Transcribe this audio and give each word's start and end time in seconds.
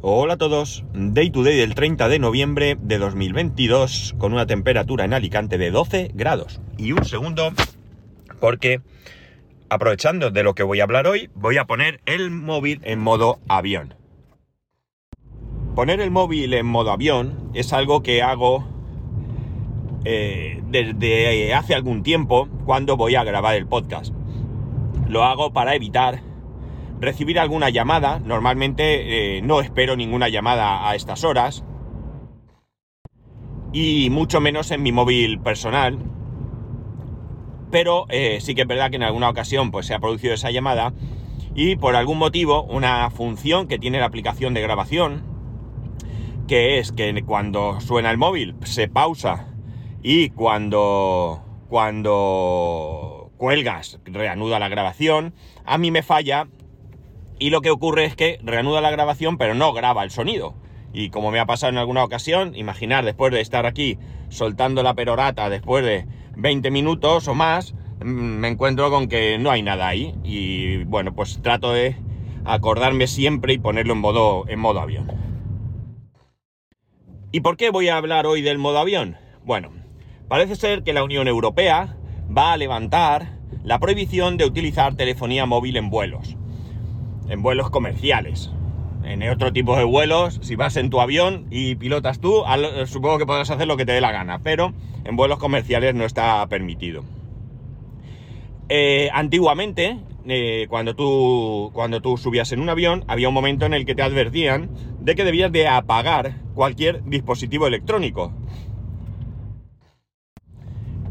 Hola 0.00 0.34
a 0.34 0.36
todos, 0.36 0.84
Day 0.94 1.30
to 1.30 1.42
Day 1.42 1.56
del 1.56 1.74
30 1.74 2.08
de 2.08 2.20
noviembre 2.20 2.76
de 2.80 2.98
2022 2.98 4.14
con 4.16 4.32
una 4.32 4.46
temperatura 4.46 5.04
en 5.04 5.12
Alicante 5.12 5.58
de 5.58 5.72
12 5.72 6.12
grados. 6.14 6.60
Y 6.76 6.92
un 6.92 7.04
segundo, 7.04 7.50
porque 8.38 8.80
aprovechando 9.68 10.30
de 10.30 10.44
lo 10.44 10.54
que 10.54 10.62
voy 10.62 10.78
a 10.78 10.84
hablar 10.84 11.08
hoy, 11.08 11.30
voy 11.34 11.56
a 11.56 11.64
poner 11.64 12.00
el 12.06 12.30
móvil 12.30 12.80
en 12.84 13.00
modo 13.00 13.40
avión. 13.48 13.94
Poner 15.74 16.00
el 16.00 16.12
móvil 16.12 16.54
en 16.54 16.66
modo 16.66 16.92
avión 16.92 17.50
es 17.52 17.72
algo 17.72 18.04
que 18.04 18.22
hago 18.22 18.68
eh, 20.04 20.62
desde 20.68 21.54
hace 21.54 21.74
algún 21.74 22.04
tiempo 22.04 22.48
cuando 22.66 22.96
voy 22.96 23.16
a 23.16 23.24
grabar 23.24 23.56
el 23.56 23.66
podcast. 23.66 24.14
Lo 25.08 25.24
hago 25.24 25.52
para 25.52 25.74
evitar 25.74 26.27
recibir 27.00 27.38
alguna 27.38 27.70
llamada. 27.70 28.20
Normalmente 28.20 29.36
eh, 29.36 29.42
no 29.42 29.60
espero 29.60 29.96
ninguna 29.96 30.28
llamada 30.28 30.88
a 30.88 30.94
estas 30.94 31.24
horas. 31.24 31.64
Y 33.72 34.08
mucho 34.10 34.40
menos 34.40 34.70
en 34.70 34.82
mi 34.82 34.92
móvil 34.92 35.40
personal. 35.40 35.98
Pero 37.70 38.06
eh, 38.08 38.38
sí 38.40 38.54
que 38.54 38.62
es 38.62 38.68
verdad 38.68 38.90
que 38.90 38.96
en 38.96 39.02
alguna 39.02 39.28
ocasión 39.28 39.70
pues, 39.70 39.86
se 39.86 39.94
ha 39.94 39.98
producido 39.98 40.34
esa 40.34 40.50
llamada. 40.50 40.92
Y 41.54 41.76
por 41.76 41.96
algún 41.96 42.18
motivo, 42.18 42.62
una 42.62 43.10
función 43.10 43.68
que 43.68 43.78
tiene 43.78 43.98
la 43.98 44.06
aplicación 44.06 44.54
de 44.54 44.62
grabación, 44.62 45.24
que 46.46 46.78
es 46.78 46.92
que 46.92 47.22
cuando 47.24 47.80
suena 47.80 48.10
el 48.10 48.16
móvil 48.16 48.54
se 48.62 48.88
pausa 48.88 49.48
y 50.02 50.30
cuando, 50.30 51.42
cuando 51.68 53.32
cuelgas 53.36 54.00
reanuda 54.04 54.58
la 54.58 54.68
grabación, 54.68 55.34
a 55.64 55.78
mí 55.78 55.90
me 55.90 56.02
falla 56.02 56.48
y 57.38 57.50
lo 57.50 57.60
que 57.60 57.70
ocurre 57.70 58.04
es 58.04 58.16
que 58.16 58.38
reanuda 58.42 58.80
la 58.80 58.90
grabación 58.90 59.38
pero 59.38 59.54
no 59.54 59.72
graba 59.72 60.04
el 60.04 60.10
sonido. 60.10 60.54
Y 60.92 61.10
como 61.10 61.30
me 61.30 61.38
ha 61.38 61.46
pasado 61.46 61.70
en 61.70 61.78
alguna 61.78 62.02
ocasión, 62.02 62.56
imaginar 62.56 63.04
después 63.04 63.32
de 63.32 63.40
estar 63.40 63.66
aquí 63.66 63.98
soltando 64.30 64.82
la 64.82 64.94
perorata 64.94 65.50
después 65.50 65.84
de 65.84 66.06
20 66.36 66.70
minutos 66.70 67.28
o 67.28 67.34
más, 67.34 67.74
mm, 68.00 68.06
me 68.06 68.48
encuentro 68.48 68.90
con 68.90 69.08
que 69.08 69.38
no 69.38 69.50
hay 69.50 69.62
nada 69.62 69.86
ahí. 69.86 70.14
Y 70.24 70.84
bueno, 70.84 71.14
pues 71.14 71.40
trato 71.42 71.72
de 71.72 71.96
acordarme 72.44 73.06
siempre 73.06 73.52
y 73.52 73.58
ponerlo 73.58 73.92
en 73.92 74.00
modo, 74.00 74.44
en 74.48 74.58
modo 74.58 74.80
avión. 74.80 75.12
¿Y 77.30 77.40
por 77.40 77.58
qué 77.58 77.70
voy 77.70 77.88
a 77.88 77.98
hablar 77.98 78.26
hoy 78.26 78.40
del 78.40 78.56
modo 78.56 78.78
avión? 78.78 79.16
Bueno, 79.44 79.70
parece 80.28 80.56
ser 80.56 80.82
que 80.82 80.94
la 80.94 81.04
Unión 81.04 81.28
Europea 81.28 81.96
va 82.34 82.52
a 82.52 82.56
levantar 82.56 83.38
la 83.62 83.78
prohibición 83.78 84.38
de 84.38 84.46
utilizar 84.46 84.94
telefonía 84.94 85.44
móvil 85.44 85.76
en 85.76 85.90
vuelos 85.90 86.38
en 87.28 87.42
vuelos 87.42 87.70
comerciales. 87.70 88.50
En 89.04 89.22
otro 89.28 89.52
tipo 89.52 89.76
de 89.76 89.84
vuelos, 89.84 90.38
si 90.42 90.56
vas 90.56 90.76
en 90.76 90.90
tu 90.90 91.00
avión 91.00 91.46
y 91.50 91.76
pilotas 91.76 92.20
tú, 92.20 92.42
supongo 92.86 93.18
que 93.18 93.26
podrás 93.26 93.50
hacer 93.50 93.66
lo 93.66 93.76
que 93.76 93.86
te 93.86 93.92
dé 93.92 94.00
la 94.00 94.12
gana, 94.12 94.40
pero 94.40 94.74
en 95.04 95.16
vuelos 95.16 95.38
comerciales 95.38 95.94
no 95.94 96.04
está 96.04 96.46
permitido. 96.48 97.04
Eh, 98.68 99.08
antiguamente, 99.14 99.98
eh, 100.26 100.66
cuando, 100.68 100.94
tú, 100.94 101.70
cuando 101.72 102.02
tú 102.02 102.18
subías 102.18 102.52
en 102.52 102.60
un 102.60 102.68
avión, 102.68 103.04
había 103.08 103.28
un 103.28 103.34
momento 103.34 103.64
en 103.64 103.72
el 103.72 103.86
que 103.86 103.94
te 103.94 104.02
advertían 104.02 104.68
de 105.00 105.14
que 105.14 105.24
debías 105.24 105.50
de 105.52 105.68
apagar 105.68 106.34
cualquier 106.54 107.02
dispositivo 107.04 107.66
electrónico. 107.66 108.32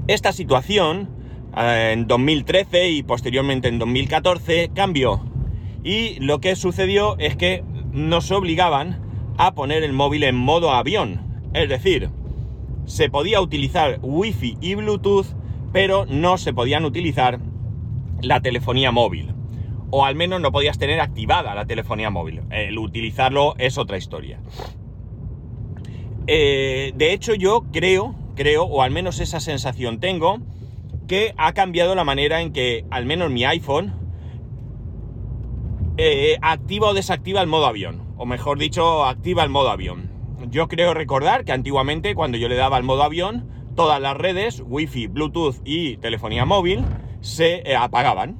Esta 0.07 0.33
situación, 0.33 1.09
eh, 1.57 1.91
en 1.93 2.05
2013 2.05 2.91
y 2.91 3.01
posteriormente 3.01 3.69
en 3.69 3.79
2014, 3.79 4.69
cambió 4.75 5.23
y 5.87 6.19
lo 6.19 6.41
que 6.41 6.57
sucedió 6.57 7.17
es 7.17 7.37
que 7.37 7.63
nos 7.93 8.29
obligaban 8.31 8.99
a 9.37 9.55
poner 9.55 9.83
el 9.83 9.93
móvil 9.93 10.23
en 10.23 10.35
modo 10.35 10.71
avión. 10.71 11.21
Es 11.53 11.69
decir, 11.69 12.09
se 12.85 13.09
podía 13.09 13.39
utilizar 13.39 13.99
Wi-Fi 14.01 14.57
y 14.59 14.75
Bluetooth, 14.75 15.27
pero 15.71 16.05
no 16.05 16.37
se 16.37 16.51
podían 16.53 16.83
utilizar 16.83 17.39
la 18.21 18.41
telefonía 18.41 18.91
móvil. 18.91 19.33
O 19.89 20.03
al 20.03 20.15
menos 20.15 20.41
no 20.41 20.51
podías 20.51 20.77
tener 20.77 20.99
activada 20.99 21.55
la 21.55 21.65
telefonía 21.65 22.09
móvil. 22.09 22.41
El 22.49 22.77
utilizarlo 22.79 23.55
es 23.57 23.77
otra 23.77 23.97
historia. 23.97 24.41
Eh, 26.27 26.91
de 26.97 27.13
hecho, 27.13 27.33
yo 27.33 27.63
creo, 27.71 28.13
creo, 28.35 28.65
o 28.65 28.81
al 28.81 28.91
menos 28.91 29.21
esa 29.21 29.39
sensación 29.39 30.01
tengo, 30.01 30.39
que 31.07 31.33
ha 31.37 31.53
cambiado 31.53 31.95
la 31.95 32.03
manera 32.03 32.41
en 32.41 32.51
que 32.51 32.83
al 32.89 33.05
menos 33.05 33.31
mi 33.31 33.45
iPhone 33.45 34.06
eh, 35.99 36.37
activa 36.43 36.89
o 36.89 36.93
desactiva 36.93 37.41
el 37.41 37.47
modo 37.47 37.65
avión, 37.65 38.03
o 38.17 38.27
mejor 38.27 38.59
dicho, 38.59 39.03
activa 39.05 39.43
el 39.43 39.49
modo 39.49 39.71
avión. 39.71 40.11
Yo 40.51 40.67
creo 40.67 40.93
recordar 40.93 41.43
que 41.43 41.51
antiguamente 41.51 42.13
cuando 42.13 42.37
yo 42.37 42.47
le 42.47 42.55
daba 42.55 42.77
el 42.77 42.83
modo 42.83 43.01
avión, 43.01 43.49
todas 43.75 43.99
las 43.99 44.15
redes, 44.15 44.63
wifi, 44.63 45.07
bluetooth 45.07 45.55
y 45.65 45.97
telefonía 45.97 46.45
móvil, 46.45 46.85
se 47.21 47.63
eh, 47.65 47.75
apagaban. 47.75 48.37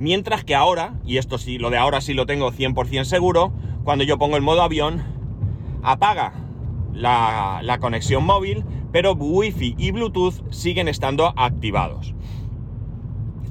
Mientras 0.00 0.42
que 0.42 0.56
ahora, 0.56 1.00
y 1.04 1.18
esto 1.18 1.38
sí, 1.38 1.58
lo 1.58 1.70
de 1.70 1.78
ahora 1.78 2.00
sí 2.00 2.12
lo 2.12 2.26
tengo 2.26 2.50
100% 2.50 3.04
seguro, 3.04 3.52
cuando 3.84 4.02
yo 4.02 4.18
pongo 4.18 4.36
el 4.36 4.42
modo 4.42 4.62
avión, 4.62 5.00
apaga 5.84 6.32
la, 6.92 7.60
la 7.62 7.78
conexión 7.78 8.24
móvil, 8.24 8.64
pero 8.90 9.14
wifi 9.14 9.76
y 9.78 9.92
bluetooth 9.92 10.42
siguen 10.50 10.88
estando 10.88 11.32
activados. 11.36 12.14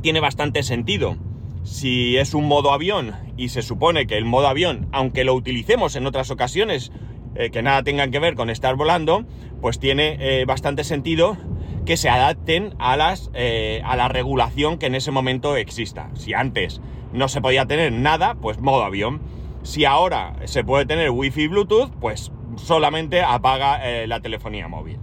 Tiene 0.02 0.20
bastante 0.20 0.62
sentido 0.64 1.16
si 1.64 2.18
es 2.18 2.34
un 2.34 2.48
modo 2.48 2.72
avión 2.72 3.14
y 3.38 3.50
se 3.50 3.62
supone 3.62 4.08
que 4.08 4.18
el 4.18 4.26
modo 4.26 4.48
avión, 4.48 4.88
aunque 4.92 5.24
lo 5.24 5.34
utilicemos 5.34 5.96
en 5.96 6.06
otras 6.08 6.32
ocasiones 6.32 6.92
eh, 7.36 7.50
que 7.52 7.62
nada 7.62 7.84
tengan 7.84 8.12
que 8.12 8.20
ver 8.20 8.36
con 8.36 8.50
estar 8.50 8.76
volando, 8.76 9.26
pues 9.62 9.80
tiene 9.80 10.18
eh, 10.20 10.46
bastante 10.46 10.84
sentido 10.84 11.38
que 11.86 11.98
se 11.98 12.10
adapten 12.10 12.76
a, 12.78 12.98
las, 12.98 13.32
eh, 13.34 13.82
a 13.86 13.96
la 13.96 14.08
regulación 14.08 14.78
que 14.78 14.88
en 14.88 14.96
ese 14.96 15.12
momento 15.12 15.56
exista. 15.56 16.10
Si 16.14 16.34
antes 16.34 16.82
no 17.14 17.28
se 17.28 17.42
podía 17.42 17.66
tener 17.66 17.92
nada, 17.92 18.36
pues 18.36 18.60
modo 18.60 18.84
avión. 18.84 19.22
Si 19.64 19.86
ahora 19.86 20.36
se 20.46 20.64
puede 20.64 20.86
tener 20.86 21.12
wifi 21.12 21.44
y 21.44 21.48
bluetooth, 21.48 21.92
pues 22.00 22.32
solamente 22.58 23.22
apaga 23.22 23.80
la 24.08 24.20
telefonía 24.20 24.68
móvil. 24.68 24.98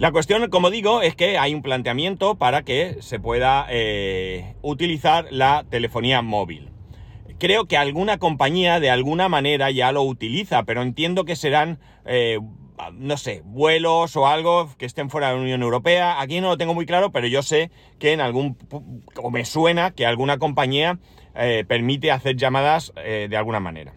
La 0.00 0.12
cuestión, 0.12 0.48
como 0.48 0.70
digo, 0.70 1.02
es 1.02 1.14
que 1.14 1.36
hay 1.36 1.54
un 1.54 1.60
planteamiento 1.60 2.36
para 2.36 2.62
que 2.62 2.96
se 3.00 3.20
pueda 3.20 3.66
eh, 3.68 4.54
utilizar 4.62 5.26
la 5.30 5.66
telefonía 5.68 6.22
móvil. 6.22 6.70
Creo 7.38 7.66
que 7.66 7.76
alguna 7.76 8.16
compañía 8.16 8.80
de 8.80 8.88
alguna 8.88 9.28
manera 9.28 9.70
ya 9.70 9.92
lo 9.92 10.02
utiliza, 10.02 10.62
pero 10.62 10.80
entiendo 10.80 11.26
que 11.26 11.36
serán, 11.36 11.80
eh, 12.06 12.38
no 12.94 13.18
sé, 13.18 13.42
vuelos 13.44 14.16
o 14.16 14.26
algo 14.26 14.74
que 14.78 14.86
estén 14.86 15.10
fuera 15.10 15.28
de 15.28 15.34
la 15.34 15.42
Unión 15.42 15.60
Europea. 15.60 16.18
Aquí 16.18 16.40
no 16.40 16.48
lo 16.48 16.56
tengo 16.56 16.72
muy 16.72 16.86
claro, 16.86 17.12
pero 17.12 17.26
yo 17.26 17.42
sé 17.42 17.70
que 17.98 18.14
en 18.14 18.22
algún, 18.22 18.56
o 19.22 19.30
me 19.30 19.44
suena 19.44 19.90
que 19.90 20.06
alguna 20.06 20.38
compañía 20.38 20.98
eh, 21.34 21.66
permite 21.68 22.10
hacer 22.10 22.36
llamadas 22.36 22.94
de 22.94 23.36
alguna 23.36 23.60
manera. 23.60 23.92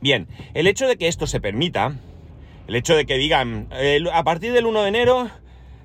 Bien, 0.00 0.26
el 0.54 0.66
hecho 0.66 0.88
de 0.88 0.96
que 0.96 1.06
esto 1.06 1.26
se 1.26 1.38
permita, 1.38 1.96
el 2.68 2.76
hecho 2.76 2.94
de 2.94 3.06
que 3.06 3.16
digan, 3.16 3.68
a 4.12 4.24
partir 4.24 4.52
del 4.52 4.66
1 4.66 4.82
de 4.82 4.88
enero 4.88 5.30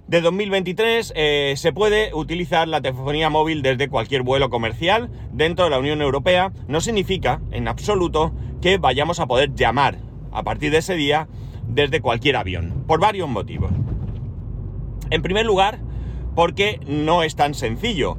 de 0.08 0.20
2023 0.20 1.14
eh, 1.16 1.54
se 1.56 1.72
puede 1.72 2.14
utilizar 2.14 2.68
la 2.68 2.82
telefonía 2.82 3.30
móvil 3.30 3.62
desde 3.62 3.88
cualquier 3.88 4.22
vuelo 4.22 4.50
comercial 4.50 5.10
dentro 5.32 5.64
de 5.64 5.72
la 5.72 5.80
Unión 5.80 6.02
Europea, 6.02 6.52
no 6.68 6.82
significa 6.82 7.40
en 7.52 7.70
absoluto 7.70 8.34
que 8.62 8.78
vayamos 8.78 9.22
a 9.22 9.28
poder 9.28 9.56
llamar 9.56 9.98
a 10.34 10.44
partir 10.44 10.72
de 10.72 10.80
ese 10.80 10.96
día 10.96 11.30
desde 11.70 12.02
cualquier 12.02 12.36
avión, 12.36 12.84
por 12.86 13.00
varios 13.00 13.30
motivos. 13.30 13.72
En 15.10 15.22
primer 15.22 15.46
lugar, 15.46 15.80
porque 16.36 16.82
no 16.86 17.24
es 17.24 17.38
tan 17.38 17.54
sencillo 17.54 18.18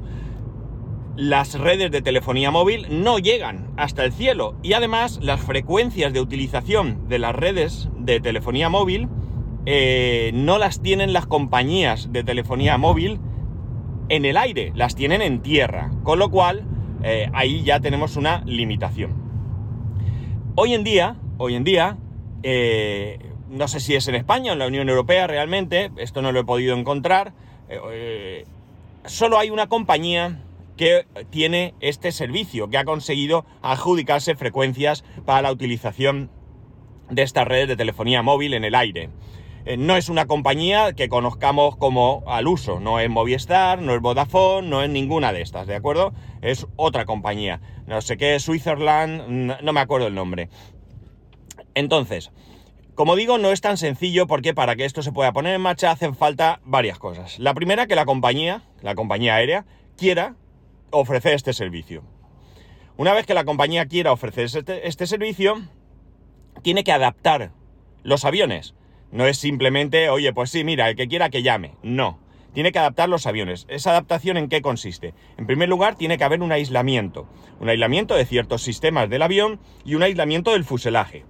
las 1.17 1.57
redes 1.57 1.91
de 1.91 2.01
telefonía 2.01 2.51
móvil 2.51 2.87
no 2.89 3.19
llegan 3.19 3.71
hasta 3.77 4.03
el 4.03 4.11
cielo 4.11 4.55
y 4.63 4.73
además 4.73 5.19
las 5.21 5.39
frecuencias 5.39 6.11
de 6.11 6.19
utilización 6.19 7.07
de 7.07 7.19
las 7.19 7.33
redes 7.33 7.89
de 7.97 8.19
telefonía 8.19 8.69
móvil 8.69 9.07
eh, 9.65 10.31
no 10.33 10.57
las 10.57 10.81
tienen 10.81 11.13
las 11.13 11.25
compañías 11.25 12.11
de 12.11 12.23
telefonía 12.23 12.77
móvil 12.77 13.19
en 14.09 14.25
el 14.25 14.37
aire, 14.37 14.71
las 14.75 14.95
tienen 14.95 15.21
en 15.21 15.41
tierra, 15.41 15.91
con 16.03 16.19
lo 16.19 16.29
cual 16.29 16.63
eh, 17.03 17.29
ahí 17.33 17.63
ya 17.63 17.79
tenemos 17.79 18.17
una 18.17 18.43
limitación. 18.45 19.13
Hoy 20.55 20.73
en 20.73 20.83
día, 20.83 21.15
hoy 21.37 21.55
en 21.55 21.63
día, 21.63 21.97
eh, 22.43 23.19
no 23.49 23.67
sé 23.67 23.79
si 23.79 23.95
es 23.95 24.07
en 24.07 24.15
España 24.15 24.51
o 24.51 24.53
en 24.53 24.59
la 24.59 24.67
Unión 24.67 24.89
Europea 24.89 25.27
realmente, 25.27 25.91
esto 25.97 26.21
no 26.21 26.31
lo 26.31 26.41
he 26.41 26.45
podido 26.45 26.77
encontrar, 26.77 27.33
solo 29.05 29.39
hay 29.39 29.49
una 29.49 29.67
compañía 29.67 30.45
que 30.77 31.07
tiene 31.29 31.73
este 31.79 32.11
servicio, 32.11 32.69
que 32.69 32.77
ha 32.77 32.85
conseguido 32.85 33.45
adjudicarse 33.61 34.35
frecuencias 34.35 35.03
para 35.25 35.41
la 35.41 35.51
utilización 35.51 36.29
de 37.09 37.21
estas 37.21 37.47
redes 37.47 37.67
de 37.67 37.75
telefonía 37.75 38.21
móvil 38.21 38.53
en 38.53 38.63
el 38.65 38.75
aire. 38.75 39.09
eh, 39.65 39.77
no 39.77 39.95
es 39.95 40.09
una 40.09 40.27
compañía 40.27 40.93
que 40.93 41.09
conozcamos 41.09 41.75
como 41.75 42.23
al 42.27 42.47
uso, 42.47 42.79
no 42.79 42.99
es 42.99 43.09
Movistar, 43.09 43.81
no 43.81 43.95
es 43.95 44.01
Vodafone, 44.01 44.67
no 44.67 44.83
es 44.83 44.89
ninguna 44.89 45.33
de 45.33 45.41
estas, 45.41 45.65
¿de 45.67 45.75
acuerdo? 45.75 46.13
Es 46.41 46.67
otra 46.75 47.05
compañía, 47.05 47.61
no 47.87 48.01
sé 48.01 48.17
qué, 48.17 48.39
Switzerland, 48.39 49.61
no 49.61 49.73
me 49.73 49.79
acuerdo 49.79 50.07
el 50.07 50.15
nombre. 50.15 50.49
Entonces, 51.73 52.31
como 52.95 53.17
digo, 53.17 53.37
no 53.37 53.51
es 53.51 53.59
tan 53.59 53.77
sencillo 53.77 54.25
porque 54.25 54.53
para 54.53 54.75
que 54.75 54.85
esto 54.85 55.01
se 55.01 55.11
pueda 55.11 55.33
poner 55.33 55.53
en 55.55 55.61
marcha 55.61 55.91
hacen 55.91 56.15
falta 56.15 56.61
varias 56.63 56.97
cosas. 56.97 57.39
La 57.39 57.53
primera, 57.53 57.87
que 57.87 57.95
la 57.95 58.05
compañía, 58.05 58.61
la 58.81 58.95
compañía 58.95 59.35
aérea, 59.35 59.65
quiera 59.97 60.35
ofrecer 60.95 61.33
este 61.33 61.53
servicio. 61.53 62.03
Una 62.97 63.13
vez 63.13 63.25
que 63.25 63.33
la 63.33 63.43
compañía 63.43 63.85
quiera 63.87 64.11
ofrecer 64.11 64.45
este, 64.45 64.87
este 64.87 65.07
servicio, 65.07 65.61
tiene 66.61 66.83
que 66.83 66.91
adaptar 66.91 67.51
los 68.03 68.23
aviones. 68.23 68.73
No 69.11 69.27
es 69.27 69.37
simplemente, 69.37 70.09
oye, 70.09 70.33
pues 70.33 70.49
sí, 70.49 70.63
mira, 70.63 70.89
el 70.89 70.95
que 70.95 71.07
quiera 71.07 71.29
que 71.29 71.43
llame. 71.43 71.73
No. 71.83 72.19
Tiene 72.53 72.71
que 72.71 72.79
adaptar 72.79 73.09
los 73.09 73.27
aviones. 73.27 73.65
¿Esa 73.67 73.91
adaptación 73.91 74.37
en 74.37 74.47
qué 74.47 74.61
consiste? 74.61 75.13
En 75.37 75.45
primer 75.45 75.67
lugar, 75.67 75.95
tiene 75.95 76.17
que 76.17 76.23
haber 76.23 76.41
un 76.41 76.53
aislamiento. 76.53 77.27
Un 77.59 77.67
aislamiento 77.67 78.15
de 78.15 78.25
ciertos 78.25 78.61
sistemas 78.61 79.09
del 79.09 79.23
avión 79.23 79.59
y 79.83 79.95
un 79.95 80.03
aislamiento 80.03 80.51
del 80.53 80.63
fuselaje. 80.63 81.25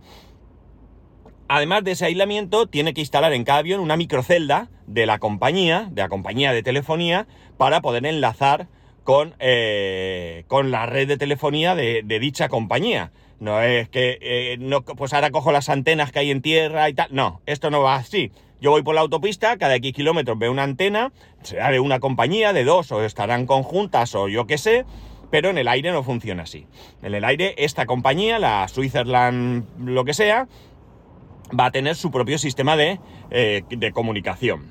Además 1.47 1.83
de 1.83 1.91
ese 1.91 2.05
aislamiento, 2.05 2.67
tiene 2.67 2.93
que 2.93 3.01
instalar 3.01 3.33
en 3.33 3.43
cada 3.43 3.59
avión 3.59 3.79
una 3.79 3.97
microcelda 3.97 4.69
de 4.85 5.05
la 5.07 5.17
compañía, 5.17 5.87
de 5.91 6.01
la 6.03 6.09
compañía 6.09 6.53
de 6.53 6.63
telefonía, 6.63 7.27
para 7.57 7.81
poder 7.81 8.05
enlazar 8.05 8.67
con, 9.05 9.35
eh, 9.39 10.43
con 10.47 10.71
la 10.71 10.87
red 10.87 11.07
de 11.07 11.15
telefonía 11.15 11.75
de, 11.75 12.03
dicha 12.19 12.49
compañía. 12.49 13.11
No 13.39 13.61
es 13.61 13.87
que, 13.87 14.17
eh, 14.19 14.57
no, 14.59 14.81
pues 14.83 15.13
ahora 15.13 15.29
cojo 15.29 15.51
las 15.51 15.69
antenas 15.69 16.11
que 16.11 16.19
hay 16.19 16.31
en 16.31 16.41
tierra 16.41 16.89
y 16.89 16.93
tal. 16.93 17.07
No, 17.11 17.39
esto 17.45 17.69
no 17.69 17.81
va 17.81 17.95
así. 17.95 18.31
Yo 18.59 18.71
voy 18.71 18.81
por 18.81 18.95
la 18.95 19.01
autopista, 19.01 19.57
cada 19.57 19.75
X 19.75 19.93
kilómetros 19.93 20.39
veo 20.39 20.51
una 20.51 20.63
antena, 20.63 21.13
será 21.43 21.69
de 21.69 21.79
una 21.79 21.99
compañía, 21.99 22.51
de 22.51 22.63
dos, 22.63 22.91
o 22.91 23.03
estarán 23.03 23.45
conjuntas, 23.45 24.15
o 24.15 24.27
yo 24.27 24.47
qué 24.47 24.57
sé, 24.57 24.85
pero 25.29 25.51
en 25.51 25.59
el 25.59 25.67
aire 25.67 25.91
no 25.91 26.01
funciona 26.01 26.43
así. 26.43 26.65
En 27.03 27.13
el 27.13 27.25
aire, 27.25 27.53
esta 27.59 27.85
compañía, 27.85 28.39
la 28.39 28.67
Switzerland, 28.67 29.65
lo 29.85 30.03
que 30.03 30.15
sea, 30.15 30.47
va 31.57 31.65
a 31.65 31.71
tener 31.71 31.95
su 31.95 32.09
propio 32.09 32.39
sistema 32.39 32.75
de, 32.75 32.99
eh, 33.29 33.61
de 33.69 33.91
comunicación. 33.91 34.65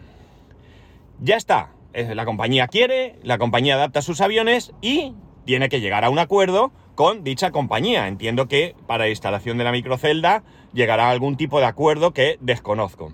Ya 1.21 1.37
está. 1.37 1.74
La 1.94 2.25
compañía 2.25 2.67
quiere, 2.67 3.17
la 3.23 3.38
compañía 3.38 3.75
adapta 3.75 4.02
sus 4.02 4.20
aviones 4.20 4.73
y 4.81 5.14
tiene 5.44 5.69
que 5.69 5.81
llegar 5.81 6.05
a 6.05 6.11
un 6.11 6.19
acuerdo 6.19 6.73
con 6.94 7.23
dicha 7.23 7.50
compañía. 7.50 8.08
Entiendo 8.08 8.49
que 8.49 8.75
para 8.87 9.05
la 9.05 9.11
instalación 9.11 9.58
de 9.58 9.64
la 9.64 9.73
microcelda 9.73 10.43
llegará 10.73 11.08
a 11.08 11.11
algún 11.11 11.37
tipo 11.37 11.61
de 11.61 11.67
acuerdo 11.67 12.12
que 12.12 12.38
desconozco. 12.41 13.12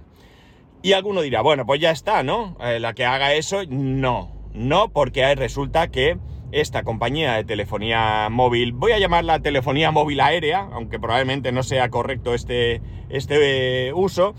Y 0.83 0.95
alguno 0.95 1.21
dirá, 1.21 1.43
bueno, 1.43 1.67
pues 1.67 1.81
ya 1.81 1.91
está, 1.91 2.23
¿no? 2.23 2.57
Eh, 2.61 2.81
la 2.81 2.95
que 2.95 3.05
haga 3.05 3.35
eso, 3.35 3.63
no. 3.69 4.33
No, 4.55 4.89
porque 4.89 5.35
resulta 5.35 5.89
que 5.91 6.17
esta 6.53 6.83
compañía 6.83 7.35
de 7.35 7.45
telefonía 7.45 8.29
móvil, 8.31 8.73
voy 8.73 8.93
a 8.93 8.99
llamarla 8.99 9.41
telefonía 9.41 9.91
móvil 9.91 10.21
aérea, 10.21 10.69
aunque 10.73 10.99
probablemente 10.99 11.53
no 11.53 11.63
sea 11.63 11.91
correcto 11.91 12.35
este, 12.35 12.81
este 13.09 13.89
eh, 13.89 13.93
uso, 13.93 14.35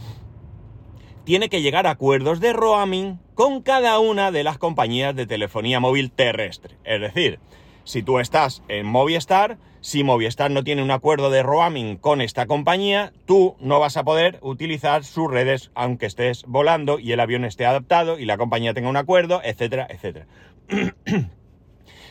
tiene 1.23 1.49
que 1.49 1.61
llegar 1.61 1.87
a 1.87 1.91
acuerdos 1.91 2.39
de 2.39 2.53
roaming 2.53 3.19
con 3.33 3.61
cada 3.61 3.99
una 3.99 4.31
de 4.31 4.43
las 4.43 4.57
compañías 4.57 5.15
de 5.15 5.27
telefonía 5.27 5.79
móvil 5.79 6.11
terrestre. 6.11 6.77
Es 6.83 7.01
decir, 7.01 7.39
si 7.83 8.03
tú 8.03 8.19
estás 8.19 8.63
en 8.67 8.85
Movistar, 8.85 9.57
si 9.81 10.03
Movistar 10.03 10.51
no 10.51 10.63
tiene 10.63 10.83
un 10.83 10.91
acuerdo 10.91 11.29
de 11.29 11.43
roaming 11.43 11.97
con 11.97 12.21
esta 12.21 12.45
compañía, 12.45 13.13
tú 13.25 13.55
no 13.59 13.79
vas 13.79 13.97
a 13.97 14.03
poder 14.03 14.39
utilizar 14.41 15.03
sus 15.03 15.29
redes 15.29 15.71
aunque 15.73 16.05
estés 16.05 16.43
volando 16.47 16.99
y 16.99 17.11
el 17.11 17.19
avión 17.19 17.45
esté 17.45 17.65
adaptado 17.65 18.19
y 18.19 18.25
la 18.25 18.37
compañía 18.37 18.73
tenga 18.73 18.89
un 18.89 18.97
acuerdo, 18.97 19.41
etcétera, 19.43 19.87
etcétera. 19.89 20.27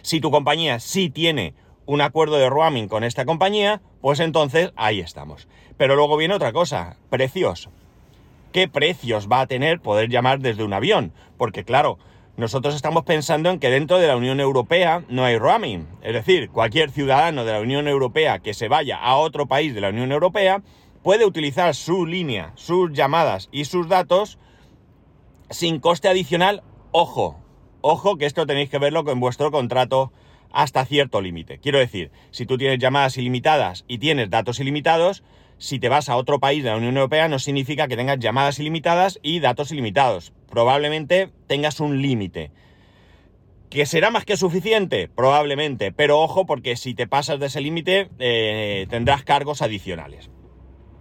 Si 0.03 0.19
tu 0.19 0.31
compañía 0.31 0.81
sí 0.81 1.11
tiene 1.11 1.55
un 1.85 2.01
acuerdo 2.01 2.39
de 2.39 2.49
roaming 2.49 2.89
con 2.89 3.05
esta 3.05 3.27
compañía, 3.27 3.83
pues 4.01 4.21
entonces 4.21 4.73
ahí 4.77 5.01
estamos. 5.01 5.47
Pero 5.77 5.95
luego 5.95 6.17
viene 6.17 6.35
otra 6.35 6.53
cosa, 6.53 6.97
precios. 7.11 7.69
¿Qué 8.53 8.69
precios 8.69 9.29
va 9.31 9.43
a 9.43 9.47
tener 9.47 9.81
poder 9.81 10.09
llamar 10.09 10.41
desde 10.41 10.65
un 10.65 10.73
avión? 10.73 11.13
Porque 11.37 11.65
claro, 11.65 11.99
nosotros 12.37 12.75
estamos 12.75 13.05
pensando 13.05 13.51
en 13.51 13.59
que 13.59 13.71
dentro 13.71 13.99
de 13.99 14.09
la 14.09 14.17
Unión 14.17 14.41
Europea 14.41 15.05
no 15.09 15.25
hay 15.25 15.39
roaming. 15.39 15.87
Es 16.03 16.15
decir, 16.15 16.51
cualquier 16.51 16.91
ciudadano 16.91 17.45
de 17.45 17.53
la 17.53 17.61
Unión 17.61 17.89
Europea 17.89 18.39
que 18.41 18.55
se 18.55 18.69
vaya 18.69 18.97
a 18.97 19.17
otro 19.17 19.47
país 19.47 19.75
de 19.75 19.81
la 19.81 19.91
Unión 19.91 20.13
Europea 20.13 20.63
puede 21.03 21.25
utilizar 21.25 21.75
su 21.75 22.07
línea, 22.07 22.53
sus 22.57 22.93
llamadas 22.93 23.49
y 23.53 23.65
sus 23.67 23.89
datos 23.89 24.39
sin 25.51 25.81
coste 25.81 26.09
adicional, 26.09 26.63
ojo, 26.93 27.41
Ojo 27.83 28.19
que 28.19 28.27
esto 28.27 28.47
tenéis 28.47 28.69
que 28.69 28.79
verlo 28.79 29.05
con 29.05 29.21
vuestro 29.21 29.51
contrato 29.51 30.13
hasta 30.53 30.85
cierto 30.85 31.21
límite. 31.21 31.59
Quiero 31.59 31.79
decir, 31.79 32.11
si 32.31 32.45
tú 32.45 32.59
tienes 32.59 32.79
llamadas 32.79 33.17
ilimitadas 33.17 33.85
y 33.89 33.99
tienes 33.99 34.29
datos 34.29 34.61
ilimitados, 34.61 35.23
si 35.61 35.79
te 35.79 35.91
vas 35.91 36.09
a 36.09 36.17
otro 36.17 36.41
país 36.41 36.65
de 36.65 36.71
la 36.71 36.79
Unión 36.79 36.97
Europea 36.97 37.29
no 37.29 37.39
significa 37.39 37.87
que 37.87 37.97
tengas 37.97 38.19
llamadas 38.19 38.59
ilimitadas 38.59 39.21
y 39.23 39.41
datos 39.41 39.71
ilimitados. 39.71 40.33
Probablemente 40.49 41.31
tengas 41.47 41.81
un 41.81 42.01
límite. 42.01 42.51
¿Que 43.69 43.87
será 43.87 44.11
más 44.11 44.25
que 44.25 44.37
suficiente? 44.37 45.09
Probablemente, 45.09 45.93
pero 45.93 46.19
ojo 46.19 46.47
porque 46.47 46.77
si 46.77 46.95
te 46.95 47.07
pasas 47.07 47.39
de 47.39 47.47
ese 47.47 47.61
límite 47.61 48.09
eh, 48.19 48.87
tendrás 48.89 49.23
cargos 49.23 49.61
adicionales. 49.63 50.31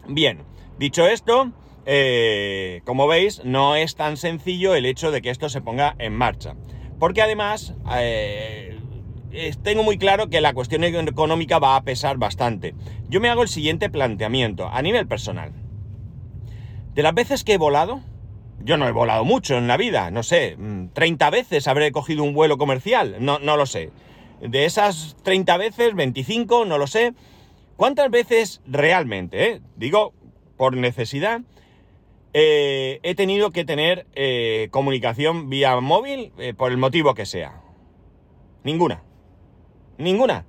Bien, 0.07 0.43
dicho 0.77 1.07
esto, 1.07 1.53
eh, 1.85 2.81
como 2.83 3.07
veis, 3.07 3.41
no 3.45 3.77
es 3.77 3.95
tan 3.95 4.17
sencillo 4.17 4.75
el 4.75 4.85
hecho 4.85 5.09
de 5.09 5.21
que 5.21 5.29
esto 5.29 5.47
se 5.47 5.61
ponga 5.61 5.95
en 5.99 6.13
marcha. 6.13 6.55
Porque 6.99 7.21
además, 7.21 7.75
eh, 7.97 8.77
tengo 9.63 9.83
muy 9.83 9.97
claro 9.97 10.29
que 10.29 10.41
la 10.41 10.53
cuestión 10.53 10.83
económica 10.83 11.59
va 11.59 11.75
a 11.75 11.83
pesar 11.83 12.17
bastante. 12.17 12.73
Yo 13.09 13.19
me 13.19 13.29
hago 13.29 13.43
el 13.43 13.49
siguiente 13.49 13.89
planteamiento 13.89 14.67
a 14.67 14.81
nivel 14.81 15.07
personal. 15.07 15.51
De 16.93 17.03
las 17.03 17.13
veces 17.13 17.43
que 17.43 17.53
he 17.53 17.57
volado, 17.57 18.01
yo 18.63 18.77
no 18.77 18.87
he 18.87 18.91
volado 18.91 19.23
mucho 19.23 19.57
en 19.57 19.67
la 19.67 19.77
vida, 19.77 20.11
no 20.11 20.23
sé, 20.23 20.57
30 20.93 21.27
mm, 21.27 21.31
veces 21.31 21.67
habré 21.67 21.91
cogido 21.91 22.23
un 22.23 22.33
vuelo 22.33 22.57
comercial, 22.57 23.17
no, 23.19 23.39
no 23.39 23.55
lo 23.57 23.65
sé. 23.65 23.91
De 24.41 24.65
esas 24.65 25.15
30 25.23 25.57
veces, 25.57 25.95
25, 25.95 26.65
no 26.65 26.77
lo 26.77 26.87
sé. 26.87 27.13
¿Cuántas 27.77 28.09
veces 28.09 28.61
realmente, 28.65 29.49
eh? 29.49 29.61
digo, 29.75 30.13
por 30.57 30.75
necesidad, 30.75 31.41
eh, 32.33 32.99
he 33.03 33.15
tenido 33.15 33.51
que 33.51 33.65
tener 33.65 34.05
eh, 34.15 34.67
comunicación 34.71 35.49
vía 35.49 35.79
móvil 35.79 36.31
por 36.57 36.71
el 36.71 36.77
motivo 36.77 37.13
que 37.13 37.25
sea. 37.25 37.61
Ninguna. 38.63 39.03
Ninguna. 39.99 40.45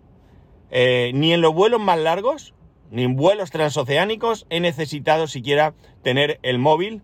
ni 0.71 1.33
en 1.33 1.41
los 1.43 1.53
vuelos 1.53 1.81
más 1.81 1.99
largos, 1.99 2.55
ni 2.91 3.03
en 3.03 3.17
vuelos 3.17 3.51
transoceánicos 3.51 4.47
he 4.49 4.61
necesitado 4.61 5.27
siquiera 5.27 5.75
tener 6.03 6.39
el 6.43 6.59
móvil 6.59 7.03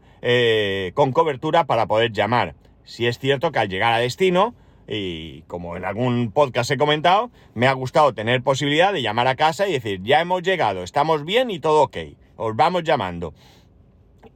con 0.95 1.13
cobertura 1.13 1.67
para 1.67 1.87
poder 1.87 2.13
llamar. 2.13 2.55
Si 2.85 3.07
es 3.07 3.19
cierto 3.19 3.53
que 3.53 3.59
al 3.59 3.69
llegar 3.69 3.93
a 3.93 3.99
destino, 3.99 4.55
y 4.89 5.43
como 5.43 5.77
en 5.77 5.85
algún 5.85 6.31
podcast 6.31 6.71
he 6.71 6.77
comentado, 6.77 7.31
me 7.55 7.67
ha 7.67 7.73
gustado 7.73 8.15
tener 8.15 8.43
posibilidad 8.43 8.93
de 8.93 9.03
llamar 9.03 9.27
a 9.27 9.35
casa 9.35 9.67
y 9.69 9.73
decir, 9.73 10.01
ya 10.03 10.21
hemos 10.21 10.43
llegado, 10.43 10.85
estamos 10.85 11.25
bien 11.25 11.51
y 11.51 11.59
todo 11.59 11.83
ok, 11.83 11.97
os 12.37 12.55
vamos 12.55 12.85
llamando. 12.85 13.35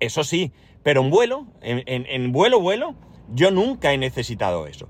Eso 0.01 0.25
sí, 0.25 0.53
pero 0.83 1.03
en 1.03 1.11
vuelo, 1.11 1.47
en, 1.63 2.33
vuelo, 2.33 2.61
vuelo, 2.61 2.97
yo 3.33 3.53
nunca 3.53 3.93
he 3.93 3.99
necesitado 3.99 4.67
eso. 4.67 4.89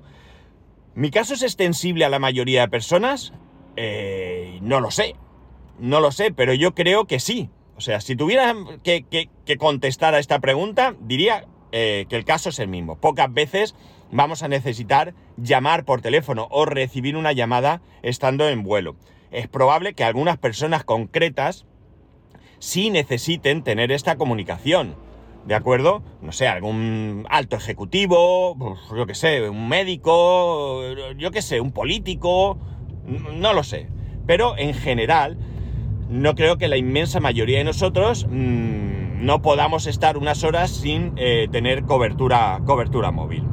¿Mi 0.95 1.11
caso 1.11 1.35
es 1.35 1.43
extensible 1.43 2.05
a 2.05 2.09
la 2.09 2.19
mayoría 2.19 2.63
de 2.63 2.69
personas? 2.69 3.33
Eh, 3.77 4.59
no 4.63 4.81
lo 4.81 4.91
sé. 4.91 5.15
No 5.79 6.01
lo 6.01 6.13
sé, 6.13 6.33
pero 6.33 6.53
yo 6.53 6.75
creo 6.75 7.07
que 7.07 7.21
sí. 7.21 7.49
O 7.77 7.81
sea, 7.81 8.01
si 8.01 8.17
tuviera 8.17 8.55
que, 8.83 9.29
contestar 9.59 10.15
a 10.15 10.19
esta 10.19 10.41
pregunta, 10.41 10.95
diría 11.01 11.47
eh, 11.73 12.07
que 12.09 12.17
el 12.17 12.25
caso 12.25 12.51
es 12.51 12.59
el 12.59 12.69
mismo. 12.69 12.97
Pocas 12.97 13.33
veces 13.33 13.75
vamos 14.11 14.43
a 14.43 14.49
necesitar 14.49 15.15
llamar 15.37 15.85
por 15.85 16.03
teléfono 16.03 16.49
o 16.51 16.67
recibir 16.67 17.17
una 17.17 17.33
llamada 17.33 17.81
estando 18.03 18.49
en 18.49 18.63
vuelo. 18.63 18.97
Es 19.31 19.49
probable 19.49 19.95
que 19.95 20.05
algunas 20.05 20.37
personas 20.37 20.85
concretas 20.85 21.65
sí 22.59 22.91
necesiten 22.91 23.63
tener 23.63 23.93
esta 23.93 24.17
comunicación. 24.17 24.97
¿De 25.47 25.55
acuerdo? 25.55 26.03
No 26.21 26.33
sé, 26.33 26.49
algún 26.49 27.27
alto 27.31 27.57
ejecutivo, 27.57 28.57
pues, 28.59 28.79
yo 28.95 29.07
qué 29.07 29.15
sé, 29.15 29.49
un 29.49 29.69
médico, 29.69 30.83
yo 31.17 31.31
qué 31.31 31.43
sé, 31.43 31.61
un 31.61 31.73
político, 31.73 32.59
no 33.07 33.53
lo 33.53 33.63
sé. 33.63 33.89
Pero 34.27 34.57
en 34.59 34.75
general, 34.75 35.39
no 36.11 36.35
creo 36.35 36.59
que 36.59 36.69
la 36.69 36.77
inmensa 36.77 37.21
mayoría 37.21 37.59
de 37.59 37.65
nosotros 37.65 38.27
mm, 38.29 39.25
no 39.25 39.43
podamos 39.43 39.87
estar 39.87 40.19
unas 40.19 40.45
horas 40.45 40.71
sin 40.71 41.13
eh, 41.17 41.49
tener 41.51 41.85
cobertura, 41.85 42.61
cobertura 42.67 43.11
móvil. 43.11 43.47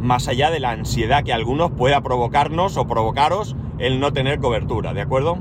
Más 0.00 0.28
allá 0.28 0.50
de 0.50 0.60
la 0.60 0.70
ansiedad 0.70 1.24
que 1.24 1.32
algunos 1.32 1.72
pueda 1.72 2.00
provocarnos 2.00 2.76
o 2.76 2.86
provocaros 2.86 3.56
el 3.78 4.00
no 4.00 4.12
tener 4.12 4.38
cobertura, 4.38 4.94
¿de 4.94 5.00
acuerdo? 5.00 5.38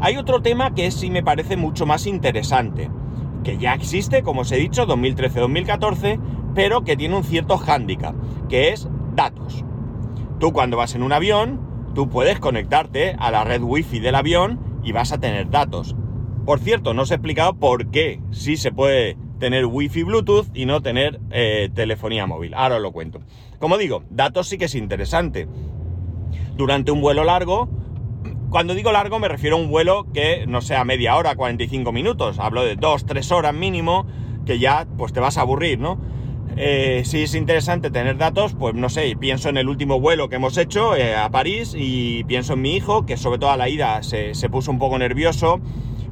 Hay 0.00 0.16
otro 0.16 0.40
tema 0.40 0.74
que 0.74 0.90
sí 0.90 1.10
me 1.10 1.22
parece 1.22 1.56
mucho 1.56 1.84
más 1.84 2.06
interesante, 2.06 2.90
que 3.48 3.56
ya 3.56 3.72
existe, 3.72 4.22
como 4.22 4.42
os 4.42 4.52
he 4.52 4.56
dicho, 4.56 4.86
2013-2014, 4.86 6.20
pero 6.54 6.84
que 6.84 6.98
tiene 6.98 7.16
un 7.16 7.24
cierto 7.24 7.56
hándicap, 7.56 8.14
que 8.46 8.74
es 8.74 8.86
datos. 9.14 9.64
Tú 10.38 10.52
cuando 10.52 10.76
vas 10.76 10.94
en 10.94 11.02
un 11.02 11.14
avión, 11.14 11.58
tú 11.94 12.10
puedes 12.10 12.40
conectarte 12.40 13.16
a 13.18 13.30
la 13.30 13.44
red 13.44 13.62
wifi 13.62 14.00
del 14.00 14.16
avión 14.16 14.60
y 14.84 14.92
vas 14.92 15.12
a 15.12 15.18
tener 15.18 15.48
datos. 15.48 15.96
Por 16.44 16.60
cierto, 16.60 16.92
no 16.92 17.02
os 17.02 17.10
he 17.10 17.14
explicado 17.14 17.54
por 17.54 17.90
qué 17.90 18.20
sí 18.32 18.58
se 18.58 18.70
puede 18.70 19.16
tener 19.38 19.64
wifi 19.64 20.02
Bluetooth 20.02 20.48
y 20.52 20.66
no 20.66 20.82
tener 20.82 21.18
eh, 21.30 21.70
telefonía 21.72 22.26
móvil. 22.26 22.52
Ahora 22.52 22.76
os 22.76 22.82
lo 22.82 22.92
cuento. 22.92 23.20
Como 23.58 23.78
digo, 23.78 24.04
datos 24.10 24.46
sí 24.46 24.58
que 24.58 24.66
es 24.66 24.74
interesante. 24.74 25.48
Durante 26.54 26.90
un 26.90 27.00
vuelo 27.00 27.24
largo, 27.24 27.70
cuando 28.50 28.74
digo 28.74 28.92
largo 28.92 29.18
me 29.18 29.28
refiero 29.28 29.56
a 29.56 29.58
un 29.58 29.68
vuelo 29.68 30.06
que 30.12 30.46
no 30.46 30.60
sea 30.60 30.84
media 30.84 31.16
hora, 31.16 31.34
45 31.36 31.92
minutos. 31.92 32.38
Hablo 32.38 32.62
de 32.64 32.76
2, 32.76 33.06
3 33.06 33.32
horas 33.32 33.54
mínimo, 33.54 34.06
que 34.46 34.58
ya 34.58 34.86
pues 34.96 35.12
te 35.12 35.20
vas 35.20 35.38
a 35.38 35.42
aburrir, 35.42 35.78
¿no? 35.78 35.98
Eh, 36.56 37.02
si 37.04 37.22
es 37.22 37.34
interesante 37.34 37.90
tener 37.90 38.16
datos, 38.16 38.54
pues 38.58 38.74
no 38.74 38.88
sé, 38.88 39.14
pienso 39.20 39.48
en 39.48 39.58
el 39.58 39.68
último 39.68 40.00
vuelo 40.00 40.28
que 40.28 40.36
hemos 40.36 40.56
hecho 40.56 40.96
eh, 40.96 41.14
a 41.14 41.30
París 41.30 41.74
y 41.76 42.24
pienso 42.24 42.54
en 42.54 42.62
mi 42.62 42.74
hijo, 42.74 43.06
que 43.06 43.16
sobre 43.16 43.38
todo 43.38 43.50
a 43.50 43.56
la 43.56 43.68
ida 43.68 44.02
se, 44.02 44.34
se 44.34 44.48
puso 44.48 44.70
un 44.70 44.78
poco 44.78 44.98
nervioso 44.98 45.60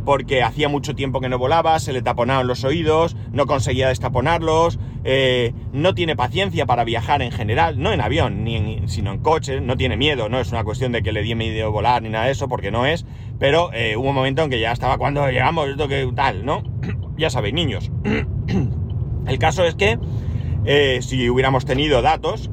porque 0.07 0.45
hacía 0.45 0.69
mucho 0.69 0.95
tiempo 0.95 1.21
que 1.21 1.29
no 1.29 1.37
volaba, 1.37 1.79
se 1.81 1.93
le 1.93 2.01
taponaban 2.01 2.47
los 2.47 2.63
oídos, 2.63 3.17
no 3.33 3.47
conseguía 3.47 3.89
destaponarlos, 3.89 4.79
eh, 5.03 5.53
no 5.73 5.95
tiene 5.95 6.15
paciencia 6.15 6.65
para 6.65 6.85
viajar 6.85 7.23
en 7.23 7.33
general, 7.33 7.83
no 7.83 7.93
en 7.93 8.01
avión, 8.01 8.45
ni 8.45 8.85
sino 8.87 9.13
en 9.13 9.19
coche, 9.19 9.61
no 9.61 9.77
tiene 9.77 9.97
miedo, 9.97 10.29
no 10.29 10.39
es 10.39 10.53
una 10.53 10.63
cuestión 10.63 10.93
de 10.93 11.03
que 11.03 11.11
le 11.11 11.23
di 11.23 11.35
miedo 11.35 11.73
volar 11.73 12.03
ni 12.03 12.09
nada 12.09 12.27
de 12.27 12.31
eso, 12.31 12.49
porque 12.49 12.71
no 12.71 12.87
es, 12.87 13.05
pero 13.41 13.73
eh, 13.73 13.97
hubo 13.97 14.11
un 14.11 14.15
momento 14.15 14.43
en 14.43 14.51
que 14.51 14.61
ya 14.61 14.71
estaba 14.71 14.97
cuando 14.97 15.29
llegamos, 15.29 15.69
esto 15.69 15.89
que 15.89 16.09
tal, 16.15 16.47
¿no? 16.47 16.63
ya 17.19 17.29
sabéis, 17.29 17.55
niños. 17.55 17.91
El 19.27 19.39
caso 19.41 19.65
es 19.65 19.75
que 19.75 19.99
eh, 20.65 21.01
si 21.03 21.29
hubiéramos 21.29 21.65
tenido 21.65 22.01
datos, 22.01 22.49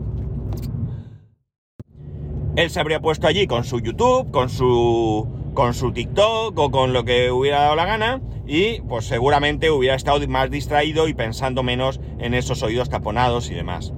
él 2.55 2.69
se 2.71 2.79
habría 2.79 2.99
puesto 2.99 3.27
allí 3.27 3.45
con 3.45 3.63
su 3.63 3.79
YouTube, 3.79 4.31
con 4.31 4.49
su 4.49 5.42
con 5.53 5.73
su 5.73 5.91
TikTok 5.91 6.57
o 6.57 6.71
con 6.71 6.93
lo 6.93 7.03
que 7.05 7.31
hubiera 7.31 7.61
dado 7.61 7.75
la 7.75 7.85
gana 7.85 8.21
y 8.45 8.81
pues 8.81 9.05
seguramente 9.05 9.71
hubiera 9.71 9.95
estado 9.95 10.25
más 10.27 10.49
distraído 10.49 11.07
y 11.07 11.13
pensando 11.13 11.63
menos 11.63 11.99
en 12.19 12.33
esos 12.33 12.63
oídos 12.63 12.89
taponados 12.89 13.49
y 13.49 13.53
demás. 13.53 13.93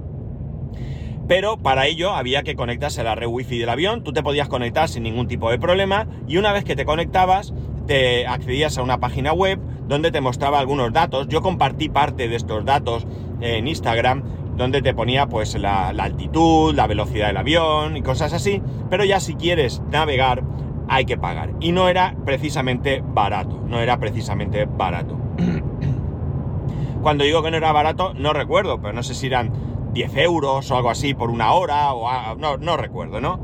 Pero 1.28 1.56
para 1.56 1.86
ello 1.86 2.12
había 2.12 2.44
que 2.44 2.54
conectarse 2.54 3.00
a 3.00 3.04
la 3.04 3.16
red 3.16 3.26
wifi 3.26 3.58
del 3.58 3.68
avión, 3.68 4.04
tú 4.04 4.12
te 4.12 4.22
podías 4.22 4.48
conectar 4.48 4.88
sin 4.88 5.02
ningún 5.02 5.26
tipo 5.26 5.50
de 5.50 5.58
problema 5.58 6.06
y 6.28 6.36
una 6.36 6.52
vez 6.52 6.64
que 6.64 6.76
te 6.76 6.84
conectabas 6.84 7.52
te 7.86 8.26
accedías 8.26 8.78
a 8.78 8.82
una 8.82 8.98
página 8.98 9.32
web 9.32 9.60
donde 9.86 10.10
te 10.10 10.20
mostraba 10.20 10.58
algunos 10.58 10.92
datos. 10.92 11.28
Yo 11.28 11.40
compartí 11.40 11.88
parte 11.88 12.28
de 12.28 12.36
estos 12.36 12.64
datos 12.64 13.06
en 13.40 13.68
Instagram 13.68 14.24
donde 14.56 14.82
te 14.82 14.94
ponía 14.94 15.26
pues 15.26 15.54
la, 15.54 15.92
la 15.92 16.04
altitud, 16.04 16.74
la 16.74 16.86
velocidad 16.86 17.28
del 17.28 17.36
avión 17.36 17.96
y 17.96 18.02
cosas 18.02 18.32
así, 18.32 18.62
pero 18.90 19.04
ya 19.04 19.20
si 19.20 19.34
quieres 19.34 19.82
navegar 19.90 20.42
hay 20.88 21.04
que 21.04 21.16
pagar. 21.16 21.52
Y 21.60 21.72
no 21.72 21.88
era 21.88 22.14
precisamente 22.24 23.02
barato, 23.04 23.60
no 23.66 23.80
era 23.80 23.98
precisamente 23.98 24.66
barato. 24.66 25.18
Cuando 27.02 27.24
digo 27.24 27.42
que 27.42 27.50
no 27.50 27.56
era 27.56 27.72
barato, 27.72 28.14
no 28.14 28.32
recuerdo, 28.32 28.80
pero 28.80 28.92
no 28.92 29.02
sé 29.02 29.14
si 29.14 29.26
eran 29.26 29.52
10 29.92 30.16
euros 30.16 30.70
o 30.70 30.76
algo 30.76 30.90
así 30.90 31.14
por 31.14 31.30
una 31.30 31.52
hora, 31.52 31.92
o 31.92 32.36
no, 32.36 32.56
no 32.56 32.76
recuerdo, 32.76 33.20
¿no? 33.20 33.40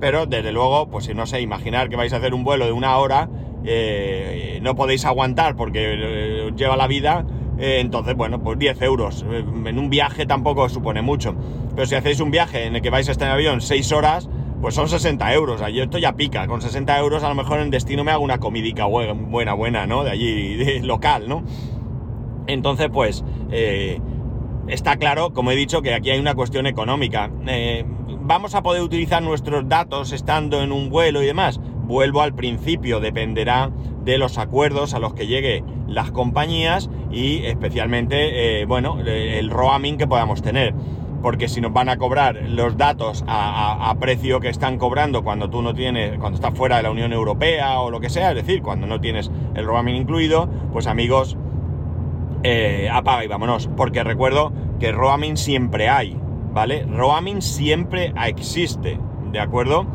Pero 0.00 0.26
desde 0.26 0.52
luego, 0.52 0.88
pues 0.88 1.04
si 1.04 1.14
no 1.14 1.24
sé, 1.26 1.40
imaginar 1.40 1.88
que 1.88 1.96
vais 1.96 2.12
a 2.12 2.16
hacer 2.16 2.34
un 2.34 2.44
vuelo 2.44 2.66
de 2.66 2.72
una 2.72 2.96
hora, 2.98 3.28
eh, 3.64 4.58
no 4.62 4.74
podéis 4.74 5.04
aguantar 5.04 5.56
porque 5.56 5.94
eh, 5.96 6.52
lleva 6.56 6.76
la 6.76 6.86
vida, 6.86 7.24
eh, 7.58 7.78
entonces, 7.80 8.14
bueno, 8.16 8.42
pues 8.42 8.58
10 8.58 8.82
euros. 8.82 9.24
En 9.30 9.78
un 9.78 9.90
viaje 9.90 10.26
tampoco 10.26 10.68
supone 10.68 11.02
mucho. 11.02 11.34
Pero 11.74 11.86
si 11.86 11.94
hacéis 11.94 12.20
un 12.20 12.30
viaje 12.30 12.64
en 12.64 12.76
el 12.76 12.82
que 12.82 12.90
vais 12.90 13.08
a 13.08 13.12
estar 13.12 13.28
en 13.28 13.34
avión 13.34 13.60
6 13.60 13.92
horas, 13.92 14.28
pues 14.64 14.76
son 14.76 14.88
60 14.88 15.34
euros. 15.34 15.60
Allí 15.60 15.78
esto 15.78 15.98
ya 15.98 16.14
pica. 16.14 16.46
Con 16.46 16.62
60 16.62 16.98
euros 16.98 17.22
a 17.22 17.28
lo 17.28 17.34
mejor 17.34 17.60
en 17.60 17.68
destino 17.68 18.02
me 18.02 18.12
hago 18.12 18.24
una 18.24 18.38
comidica 18.38 18.86
buena, 18.86 19.52
buena, 19.52 19.86
¿no? 19.86 20.04
De 20.04 20.10
allí, 20.10 20.80
local, 20.82 21.28
¿no? 21.28 21.44
Entonces, 22.46 22.88
pues, 22.90 23.22
eh, 23.50 24.00
está 24.66 24.96
claro, 24.96 25.34
como 25.34 25.50
he 25.50 25.54
dicho, 25.54 25.82
que 25.82 25.92
aquí 25.92 26.08
hay 26.08 26.18
una 26.18 26.34
cuestión 26.34 26.66
económica. 26.66 27.30
Eh, 27.46 27.84
¿Vamos 28.22 28.54
a 28.54 28.62
poder 28.62 28.80
utilizar 28.80 29.22
nuestros 29.22 29.68
datos 29.68 30.12
estando 30.12 30.62
en 30.62 30.72
un 30.72 30.88
vuelo 30.88 31.22
y 31.22 31.26
demás? 31.26 31.60
Vuelvo 31.82 32.22
al 32.22 32.34
principio, 32.34 33.00
dependerá 33.00 33.70
de 34.02 34.16
los 34.16 34.38
acuerdos 34.38 34.94
a 34.94 34.98
los 34.98 35.12
que 35.12 35.26
lleguen 35.26 35.84
las 35.88 36.10
compañías 36.10 36.88
y 37.12 37.44
especialmente, 37.44 38.62
eh, 38.62 38.64
bueno, 38.64 38.98
el 38.98 39.50
roaming 39.50 39.98
que 39.98 40.06
podamos 40.06 40.40
tener 40.40 40.72
porque 41.24 41.48
si 41.48 41.62
nos 41.62 41.72
van 41.72 41.88
a 41.88 41.96
cobrar 41.96 42.38
los 42.50 42.76
datos 42.76 43.24
a, 43.26 43.96
precio 43.98 44.40
que 44.40 44.50
están 44.50 44.76
cobrando 44.76 45.24
cuando 45.24 45.48
tú 45.48 45.62
no 45.62 45.72
tienes, 45.72 46.18
cuando 46.18 46.36
estás 46.36 46.52
fuera 46.52 46.76
de 46.76 46.82
la 46.82 46.90
Unión 46.90 47.14
Europea 47.14 47.80
o 47.80 47.90
lo 47.90 47.98
que 47.98 48.10
sea, 48.10 48.28
es 48.32 48.34
decir, 48.36 48.60
cuando 48.60 48.86
no 48.86 49.00
tienes 49.00 49.30
el 49.54 49.64
roaming 49.64 49.94
incluido, 49.94 50.50
pues 50.70 50.86
amigos, 50.86 51.38
eh, 52.42 52.90
apaga 52.92 53.24
y 53.24 53.28
vámonos, 53.28 53.70
porque 53.74 54.04
recuerdo 54.04 54.52
que 54.78 54.92
roaming 54.92 55.38
siempre 55.38 55.88
hay, 55.88 56.20
¿vale? 56.52 56.84
Roaming 56.84 57.40
siempre 57.40 58.12
existe, 58.26 59.00
¿de 59.32 59.40
acuerdo? 59.40 59.86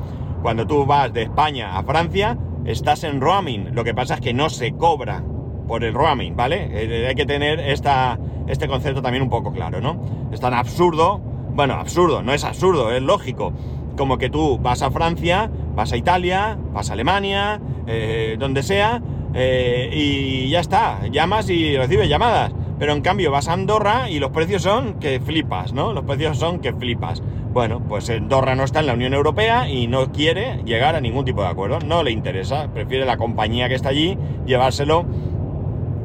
Cuando 0.42 0.66
tú 0.66 0.88
vas 0.88 1.14
de 1.14 1.22
España 1.22 1.78
a 1.78 1.84
Francia, 1.84 2.40
estás 2.66 3.04
en 3.04 3.22
roaming, 3.22 3.76
lo 3.76 3.84
que 3.84 3.94
pasa 3.94 4.16
es 4.16 4.22
que 4.22 4.34
no 4.34 4.50
se 4.50 4.72
cobra 4.72 5.24
por 5.70 5.84
el 5.84 5.94
roaming, 5.94 6.36
¿vale? 6.36 6.68
Eh, 6.72 7.06
hay 7.08 7.14
que 7.14 7.28
tener 7.28 7.60
esta, 7.60 8.20
este 8.48 8.68
concepto 8.68 9.04
también 9.04 9.22
un 9.22 9.30
poco 9.30 9.54
claro, 9.54 9.80
¿no? 9.80 10.02
Es 10.34 10.40
tan 10.40 10.56
absurdo, 10.56 11.22
bueno, 11.54 11.76
absurdo, 11.76 12.24
no 12.24 12.34
es 12.34 12.44
absurdo, 12.44 12.92
es 12.92 13.04
lógico, 13.04 13.54
como 13.96 14.18
que 14.18 14.32
tú 14.32 14.58
vas 14.58 14.82
a 14.82 14.90
Francia, 14.90 15.52
vas 15.76 15.92
a 15.92 15.98
Italia, 15.98 16.58
vas 16.74 16.90
a 16.90 16.94
Alemania, 16.94 17.62
eh, 17.86 18.36
donde 18.40 18.64
sea, 18.64 19.00
eh, 19.36 19.92
y 19.94 20.50
ya 20.50 20.60
está, 20.60 21.06
llamas 21.08 21.50
y 21.52 21.78
recibes 21.78 22.10
llamadas. 22.10 22.52
Pero 22.80 22.94
en 22.94 23.02
cambio 23.02 23.30
vas 23.30 23.50
a 23.50 23.54
Andorra 23.54 24.10
y 24.10 24.20
los 24.20 24.32
precios 24.32 24.64
son 24.64 24.96
que 25.00 25.20
flipas, 25.20 25.74
¿no? 25.74 25.94
Los 25.94 26.06
precios 26.06 26.40
son 26.40 26.60
que 26.60 26.74
flipas. 26.74 27.22
Bueno, 27.52 27.82
pues 27.82 28.10
Andorra 28.10 28.56
no 28.56 28.64
está 28.64 28.80
en 28.80 28.86
la 28.86 28.94
Unión 28.94 29.14
Europea 29.14 29.70
y 29.70 29.88
no 29.88 30.14
quiere 30.14 30.62
llegar 30.64 30.96
a 30.96 31.02
ningún 31.02 31.26
tipo 31.26 31.42
de 31.42 31.50
acuerdo. 31.50 31.80
No 31.86 32.04
le 32.04 32.12
interesa. 32.12 32.72
Prefiere 32.74 33.06
la 33.06 33.18
compañía 33.18 33.68
que 33.68 33.76
está 33.76 33.90
allí 33.90 34.18
llevárselo 34.46 35.06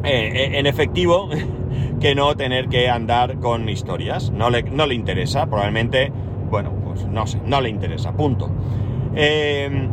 eh, 0.05 0.59
en 0.59 0.67
efectivo 0.67 1.29
que 2.01 2.15
no 2.15 2.37
tener 2.37 2.69
que 2.69 2.89
andar 2.89 3.39
con 3.41 3.69
historias. 3.69 4.31
No 4.31 4.51
le, 4.51 4.63
no 4.63 4.87
le 4.87 4.95
interesa, 4.95 5.47
probablemente, 5.47 6.13
bueno, 6.51 6.73
pues 6.85 7.07
no 7.07 7.27
sé, 7.27 7.41
no 7.45 7.61
le 7.61 7.69
interesa, 7.69 8.13
punto. 8.13 8.51
Eh, 9.17 9.89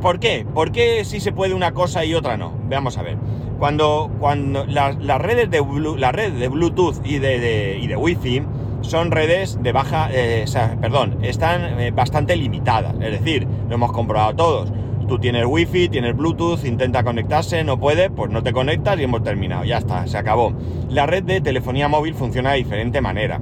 ¿Por 0.00 0.20
qué? 0.20 0.46
¿Por 0.52 0.72
qué 0.72 1.04
si 1.04 1.20
se 1.20 1.32
puede 1.32 1.54
una 1.54 1.72
cosa 1.72 2.04
y 2.04 2.14
otra 2.14 2.36
no? 2.36 2.52
Veamos 2.68 2.98
a 2.98 3.02
ver. 3.02 3.16
Cuando, 3.58 4.10
cuando 4.18 4.64
las, 4.66 4.96
redes 5.20 5.50
de 5.50 5.64
la 5.96 6.12
red 6.12 6.32
de 6.32 6.48
Bluetooth 6.48 7.04
y 7.04 7.18
de, 7.18 7.78
y 7.80 7.86
de 7.86 7.96
Wi-Fi 7.96 8.42
son 8.82 9.10
redes 9.10 9.58
de 9.62 9.72
baja, 9.72 10.08
eh, 10.12 10.44
perdón, 10.80 11.18
están 11.22 11.80
eh, 11.80 11.90
bastante 11.90 12.36
limitadas. 12.36 12.94
Es 13.00 13.12
decir, 13.12 13.46
lo 13.68 13.74
hemos 13.74 13.92
comprobado 13.92 14.34
todos 14.34 14.72
Tú 15.06 15.18
tienes 15.18 15.44
wifi, 15.46 15.88
tienes 15.88 16.16
bluetooth, 16.16 16.64
intenta 16.64 17.02
conectarse, 17.02 17.62
no 17.62 17.78
puede, 17.78 18.10
pues 18.10 18.30
no 18.30 18.42
te 18.42 18.52
conectas 18.52 18.98
y 18.98 19.04
hemos 19.04 19.22
terminado, 19.22 19.64
ya 19.64 19.78
está, 19.78 20.06
se 20.06 20.16
acabó. 20.16 20.54
La 20.88 21.06
red 21.06 21.24
de 21.24 21.40
telefonía 21.40 21.88
móvil 21.88 22.14
funciona 22.14 22.52
de 22.52 22.58
diferente 22.58 23.00
manera. 23.00 23.40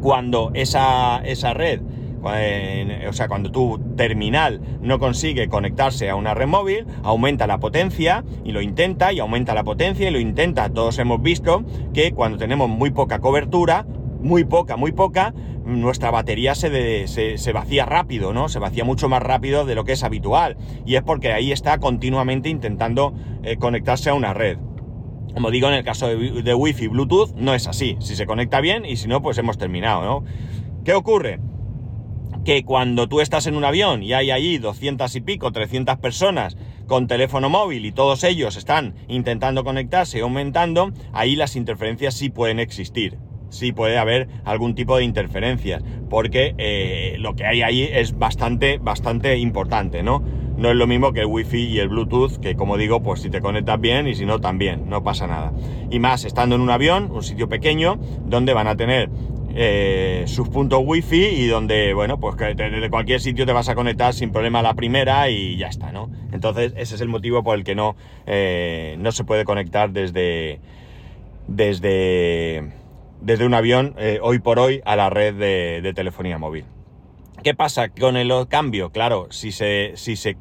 Cuando 0.00 0.50
esa, 0.54 1.22
esa 1.24 1.54
red, 1.54 1.80
o 2.22 3.12
sea, 3.12 3.28
cuando 3.28 3.50
tu 3.50 3.78
terminal 3.96 4.60
no 4.80 4.98
consigue 4.98 5.48
conectarse 5.48 6.10
a 6.10 6.16
una 6.16 6.34
red 6.34 6.46
móvil, 6.46 6.86
aumenta 7.02 7.46
la 7.46 7.58
potencia 7.58 8.24
y 8.44 8.52
lo 8.52 8.60
intenta 8.60 9.12
y 9.12 9.20
aumenta 9.20 9.54
la 9.54 9.64
potencia 9.64 10.08
y 10.08 10.12
lo 10.12 10.20
intenta. 10.20 10.68
Todos 10.68 10.98
hemos 10.98 11.22
visto 11.22 11.64
que 11.92 12.12
cuando 12.12 12.38
tenemos 12.38 12.68
muy 12.68 12.90
poca 12.90 13.20
cobertura, 13.20 13.86
muy 14.22 14.44
poca, 14.44 14.76
muy 14.76 14.92
poca, 14.92 15.34
nuestra 15.64 16.10
batería 16.10 16.54
se, 16.54 17.06
se, 17.06 17.52
vacía 17.52 17.84
rápido, 17.84 18.32
¿no? 18.32 18.48
Se 18.48 18.58
vacía 18.58 18.84
mucho 18.84 19.08
más 19.08 19.22
rápido 19.22 19.64
de 19.64 19.74
lo 19.74 19.84
que 19.84 19.92
es 19.92 20.04
habitual. 20.04 20.56
Y 20.86 20.96
es 20.96 21.02
porque 21.02 21.32
ahí 21.32 21.52
está 21.52 21.78
continuamente 21.78 22.48
intentando 22.48 23.14
eh, 23.42 23.56
conectarse 23.56 24.10
a 24.10 24.14
una 24.14 24.32
red. 24.32 24.58
Como 25.34 25.50
digo, 25.50 25.68
en 25.68 25.74
el 25.74 25.84
caso 25.84 26.08
de, 26.08 26.42
de 26.42 26.54
Wi-Fi 26.54 26.88
Bluetooth 26.88 27.34
no 27.36 27.54
es 27.54 27.66
así. 27.66 27.96
Si 28.00 28.16
se 28.16 28.26
conecta 28.26 28.60
bien 28.60 28.84
y 28.84 28.96
si 28.96 29.08
no, 29.08 29.22
pues 29.22 29.38
hemos 29.38 29.58
terminado, 29.58 30.04
¿no? 30.04 30.24
¿Qué 30.84 30.94
ocurre? 30.94 31.40
Que 32.44 32.64
cuando 32.64 33.08
tú 33.08 33.20
estás 33.20 33.46
en 33.46 33.56
un 33.56 33.64
avión 33.64 34.02
y 34.02 34.14
hay 34.14 34.30
ahí 34.30 34.58
200 34.58 35.14
y 35.14 35.20
pico, 35.20 35.52
300 35.52 35.98
personas 35.98 36.56
con 36.86 37.06
teléfono 37.06 37.48
móvil 37.48 37.86
y 37.86 37.92
todos 37.92 38.24
ellos 38.24 38.56
están 38.56 38.94
intentando 39.06 39.62
conectarse 39.62 40.18
y 40.18 40.22
aumentando, 40.22 40.92
ahí 41.12 41.36
las 41.36 41.54
interferencias 41.54 42.14
sí 42.14 42.30
pueden 42.30 42.58
existir 42.58 43.16
sí 43.52 43.72
puede 43.72 43.98
haber 43.98 44.28
algún 44.44 44.74
tipo 44.74 44.96
de 44.96 45.04
interferencias, 45.04 45.82
porque 46.10 46.54
eh, 46.58 47.16
lo 47.18 47.34
que 47.36 47.46
hay 47.46 47.62
ahí 47.62 47.82
es 47.82 48.18
bastante, 48.18 48.78
bastante 48.78 49.38
importante, 49.38 50.02
¿no? 50.02 50.22
no 50.56 50.70
es 50.70 50.76
lo 50.76 50.86
mismo 50.86 51.12
que 51.12 51.20
el 51.20 51.26
wifi 51.26 51.58
y 51.58 51.78
el 51.78 51.88
bluetooth, 51.88 52.38
que 52.38 52.54
como 52.54 52.76
digo, 52.76 53.02
pues 53.02 53.20
si 53.20 53.30
te 53.30 53.40
conectas 53.40 53.80
bien 53.80 54.06
y 54.06 54.14
si 54.14 54.26
no 54.26 54.40
también, 54.40 54.88
no 54.88 55.02
pasa 55.02 55.26
nada. 55.26 55.52
Y 55.90 55.98
más 55.98 56.24
estando 56.24 56.54
en 56.54 56.60
un 56.60 56.70
avión, 56.70 57.10
un 57.10 57.22
sitio 57.22 57.48
pequeño, 57.48 57.98
donde 58.26 58.54
van 58.54 58.68
a 58.68 58.76
tener 58.76 59.10
eh, 59.54 60.24
sus 60.26 60.48
puntos 60.48 60.80
wifi 60.84 61.24
y 61.24 61.46
donde, 61.46 61.92
bueno, 61.94 62.18
pues 62.18 62.36
que 62.36 62.54
desde 62.54 62.90
cualquier 62.90 63.20
sitio 63.20 63.44
te 63.44 63.52
vas 63.52 63.68
a 63.68 63.74
conectar 63.74 64.14
sin 64.14 64.30
problema 64.30 64.60
a 64.60 64.62
la 64.62 64.74
primera 64.74 65.28
y 65.30 65.56
ya 65.56 65.68
está, 65.68 65.92
¿no? 65.92 66.10
Entonces 66.32 66.72
ese 66.76 66.94
es 66.94 67.00
el 67.00 67.08
motivo 67.08 67.42
por 67.42 67.58
el 67.58 67.64
que 67.64 67.74
no, 67.74 67.96
eh, 68.26 68.96
no 68.98 69.12
se 69.12 69.24
puede 69.24 69.44
conectar 69.44 69.90
desde, 69.90 70.60
desde, 71.48 72.72
desde 73.22 73.46
un 73.46 73.54
avión 73.54 73.94
eh, 73.98 74.18
hoy 74.20 74.40
por 74.40 74.58
hoy 74.58 74.82
a 74.84 74.96
la 74.96 75.08
red 75.08 75.34
de, 75.34 75.92
telefonía 75.94 76.38
móvil. 76.38 76.64
¿Qué 77.42 77.54
pasa 77.54 77.88
con 77.88 78.16
el 78.16 78.32
cambio? 78.48 78.90
Claro, 78.90 79.28
si, 79.30 79.52
se, 79.52 79.92
si, 79.94 80.16
se, 80.16 80.36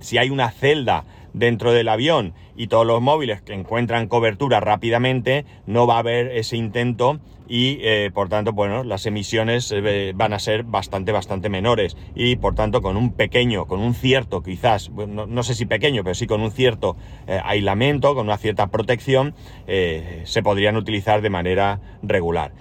si 0.00 0.18
hay 0.18 0.30
una 0.30 0.50
celda 0.50 1.04
dentro 1.32 1.72
del 1.72 1.88
avión 1.88 2.34
y 2.56 2.68
todos 2.68 2.86
los 2.86 3.00
móviles 3.00 3.42
que 3.42 3.54
encuentran 3.54 4.08
cobertura 4.08 4.60
rápidamente, 4.60 5.44
no 5.66 5.86
va 5.86 5.96
a 5.96 6.00
haber 6.00 6.28
ese 6.28 6.56
intento 6.56 7.20
y 7.48 7.78
eh, 7.82 8.10
por 8.12 8.28
tanto, 8.28 8.52
bueno, 8.52 8.84
las 8.84 9.06
emisiones 9.06 9.72
eh, 9.72 10.12
van 10.14 10.32
a 10.32 10.38
ser 10.38 10.64
bastante, 10.64 11.12
bastante 11.12 11.48
menores 11.48 11.96
y 12.14 12.36
por 12.36 12.54
tanto 12.54 12.80
con 12.80 12.96
un 12.96 13.12
pequeño, 13.12 13.66
con 13.66 13.80
un 13.80 13.94
cierto 13.94 14.42
quizás, 14.42 14.90
no, 14.90 15.42
sé 15.42 15.54
si 15.54 15.66
pequeño, 15.66 16.02
pero 16.04 16.14
sí 16.14 16.26
con 16.26 16.40
un 16.40 16.50
cierto 16.50 16.96
eh, 17.26 17.40
aislamiento, 17.44 18.14
con 18.14 18.26
una 18.26 18.38
cierta 18.38 18.68
protección, 18.68 19.34
se 19.66 20.42
podrían 20.42 20.76
utilizar 20.76 21.20
de 21.20 21.30
manera 21.30 21.80
regular. 22.02 22.52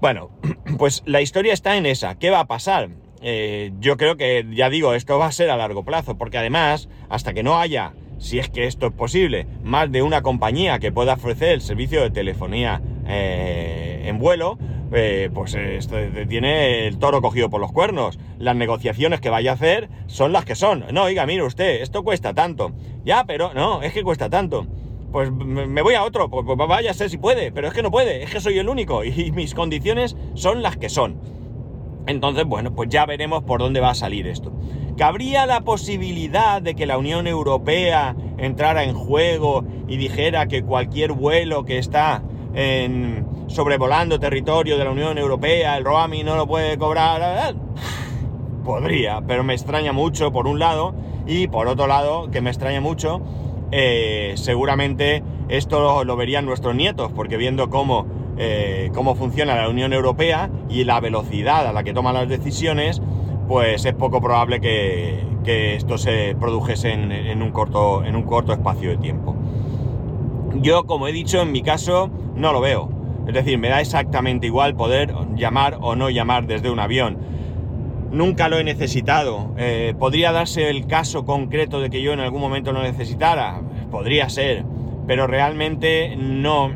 Bueno, 0.00 0.30
pues 0.78 1.02
la 1.06 1.20
historia 1.20 1.52
está 1.52 1.76
en 1.76 1.86
esa. 1.86 2.18
¿Qué 2.18 2.30
va 2.30 2.40
a 2.40 2.46
pasar? 2.46 2.90
yo 3.78 3.96
creo 3.96 4.16
que, 4.16 4.44
ya 4.52 4.68
digo, 4.68 4.94
esto 4.94 5.16
va 5.16 5.26
a 5.26 5.32
ser 5.32 5.48
a 5.50 5.56
largo 5.56 5.84
plazo, 5.84 6.18
porque 6.18 6.38
además, 6.38 6.88
hasta 7.08 7.32
que 7.32 7.44
no 7.44 7.60
haya 7.60 7.92
si 8.22 8.38
es 8.38 8.48
que 8.48 8.66
esto 8.66 8.86
es 8.86 8.92
posible, 8.92 9.46
más 9.64 9.90
de 9.90 10.02
una 10.02 10.22
compañía 10.22 10.78
que 10.78 10.92
pueda 10.92 11.14
ofrecer 11.14 11.50
el 11.50 11.60
servicio 11.60 12.02
de 12.02 12.10
telefonía 12.10 12.80
en 14.08 14.18
vuelo, 14.18 14.58
eh, 14.92 15.30
pues 15.32 15.54
esto 15.54 15.96
tiene 16.28 16.86
el 16.86 16.98
toro 16.98 17.22
cogido 17.22 17.48
por 17.50 17.60
los 17.60 17.72
cuernos. 17.72 18.18
Las 18.38 18.56
negociaciones 18.56 19.20
que 19.20 19.30
vaya 19.30 19.52
a 19.52 19.54
hacer 19.54 19.88
son 20.06 20.32
las 20.32 20.44
que 20.44 20.54
son. 20.54 20.84
No, 20.92 21.04
oiga, 21.04 21.26
mire 21.26 21.42
usted, 21.42 21.82
esto 21.82 22.02
cuesta 22.04 22.34
tanto. 22.34 22.72
Ya, 23.04 23.24
pero 23.24 23.54
no, 23.54 23.82
es 23.82 23.92
que 23.92 24.02
cuesta 24.02 24.28
tanto. 24.28 24.66
Pues 25.10 25.30
me 25.30 25.82
voy 25.82 25.94
a 25.94 26.04
otro, 26.04 26.30
pues, 26.30 26.44
pues 26.46 26.56
vaya 26.56 26.90
a 26.90 26.94
ser 26.94 27.10
si 27.10 27.18
puede, 27.18 27.52
pero 27.52 27.68
es 27.68 27.74
que 27.74 27.82
no 27.82 27.90
puede, 27.90 28.22
es 28.22 28.30
que 28.30 28.40
soy 28.40 28.58
el 28.58 28.68
único 28.68 29.04
y 29.04 29.30
mis 29.32 29.54
condiciones 29.54 30.16
son 30.34 30.62
las 30.62 30.76
que 30.76 30.88
son. 30.88 31.20
Entonces, 32.06 32.44
bueno, 32.44 32.74
pues 32.74 32.88
ya 32.88 33.06
veremos 33.06 33.44
por 33.44 33.60
dónde 33.60 33.80
va 33.80 33.90
a 33.90 33.94
salir 33.94 34.26
esto. 34.26 34.52
¿Cabría 34.96 35.46
la 35.46 35.62
posibilidad 35.62 36.60
de 36.60 36.74
que 36.74 36.86
la 36.86 36.98
Unión 36.98 37.26
Europea 37.26 38.16
entrara 38.38 38.84
en 38.84 38.94
juego 38.94 39.64
y 39.88 39.96
dijera 39.96 40.48
que 40.48 40.62
cualquier 40.62 41.12
vuelo 41.12 41.64
que 41.64 41.78
está 41.78 42.22
en, 42.54 43.26
sobrevolando 43.52 44.18
territorio 44.18 44.78
de 44.78 44.84
la 44.84 44.90
Unión 44.90 45.18
Europea, 45.18 45.76
el 45.76 45.84
roaming 45.84 46.24
no 46.24 46.36
lo 46.36 46.46
puede 46.46 46.78
cobrar? 46.78 47.54
Podría, 48.64 49.20
pero 49.26 49.44
me 49.44 49.52
extraña 49.52 49.92
mucho 49.92 50.32
por 50.32 50.46
un 50.46 50.58
lado 50.58 50.94
y 51.26 51.48
por 51.48 51.68
otro 51.68 51.86
lado, 51.86 52.30
que 52.30 52.40
me 52.40 52.50
extraña 52.50 52.80
mucho, 52.80 53.20
eh, 53.70 54.32
seguramente 54.36 55.22
esto 55.48 56.04
lo, 56.04 56.16
verían 56.16 56.46
nuestros 56.46 56.74
nietos, 56.74 57.12
porque 57.14 57.36
viendo 57.36 57.68
cómo, 57.68 58.06
eh, 58.38 58.90
cómo 58.94 59.14
funciona 59.14 59.54
la 59.54 59.68
Unión 59.68 59.92
Europea 59.92 60.50
y 60.68 60.84
la 60.84 61.00
velocidad 61.00 61.66
a 61.66 61.72
la 61.72 61.82
que 61.84 61.92
toman 61.92 62.14
las 62.14 62.28
decisiones, 62.28 63.02
pues 63.48 63.84
es 63.84 63.94
poco 63.94 64.20
probable 64.20 64.60
que, 64.60 65.30
esto 65.44 65.98
se 65.98 66.36
produjese 66.38 66.92
en, 66.92 67.42
un 67.42 67.50
corto, 67.50 68.04
en 68.04 68.14
un 68.14 68.22
corto 68.22 68.52
espacio 68.52 68.90
de 68.90 68.96
tiempo. 68.96 69.34
Yo, 70.54 70.86
como 70.86 71.08
he 71.08 71.12
dicho, 71.12 71.42
en 71.42 71.50
mi 71.50 71.62
caso 71.62 72.10
no 72.36 72.52
lo 72.52 72.60
veo. 72.60 73.01
Es 73.26 73.34
decir, 73.34 73.58
me 73.58 73.68
da 73.68 73.80
exactamente 73.80 74.46
igual 74.46 74.74
poder 74.74 75.14
llamar 75.36 75.78
o 75.80 75.94
no 75.96 76.10
llamar 76.10 76.46
desde 76.46 76.70
un 76.70 76.80
avión. 76.80 77.18
Nunca 78.10 78.48
lo 78.48 78.58
he 78.58 78.64
necesitado. 78.64 79.54
Eh, 79.56 79.94
¿Podría 79.98 80.32
darse 80.32 80.68
el 80.68 80.86
caso 80.86 81.24
concreto 81.24 81.80
de 81.80 81.88
que 81.88 82.02
yo 82.02 82.12
en 82.12 82.20
algún 82.20 82.40
momento 82.40 82.72
lo 82.72 82.82
necesitara? 82.82 83.60
Podría 83.90 84.28
ser. 84.28 84.64
Pero 85.06 85.26
realmente 85.26 86.16
no. 86.16 86.70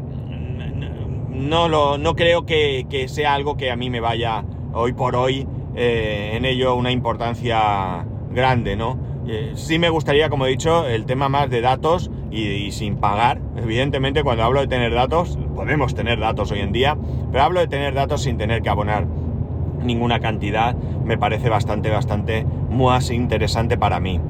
No, 1.30 1.68
lo, 1.68 1.98
no 1.98 2.16
creo 2.16 2.46
que, 2.46 2.86
que 2.88 3.08
sea 3.08 3.34
algo 3.34 3.58
que 3.58 3.70
a 3.70 3.76
mí 3.76 3.90
me 3.90 4.00
vaya 4.00 4.42
hoy 4.72 4.94
por 4.94 5.14
hoy 5.14 5.46
eh, 5.76 6.32
en 6.32 6.46
ello 6.46 6.74
una 6.74 6.90
importancia 6.90 8.06
grande, 8.30 8.76
¿no? 8.76 8.98
Eh, 9.28 9.52
sí 9.54 9.78
me 9.78 9.90
gustaría, 9.90 10.30
como 10.30 10.46
he 10.46 10.50
dicho, 10.50 10.86
el 10.86 11.04
tema 11.04 11.28
más 11.28 11.50
de 11.50 11.60
datos 11.60 12.10
y, 12.30 12.70
sin 12.72 12.96
pagar. 12.96 13.40
Evidentemente, 13.56 14.22
cuando 14.22 14.44
hablo 14.44 14.60
de 14.60 14.68
tener 14.68 14.94
datos, 14.94 15.38
podemos 15.56 15.94
tener 15.94 16.20
datos 16.20 16.52
hoy 16.52 16.60
en 16.60 16.70
día, 16.70 16.96
pero 17.32 17.42
hablo 17.42 17.60
de 17.60 17.66
tener 17.66 17.94
datos 17.94 18.22
sin 18.22 18.36
tener 18.36 18.62
que 18.62 18.68
abonar 18.68 19.06
ninguna 19.82 20.20
cantidad. 20.20 20.76
Me 20.76 21.18
parece 21.18 21.48
bastante, 21.48 21.90
bastante 21.90 22.46
más 22.70 23.10
interesante 23.10 23.76
para 23.78 23.98
mí. 23.98 24.20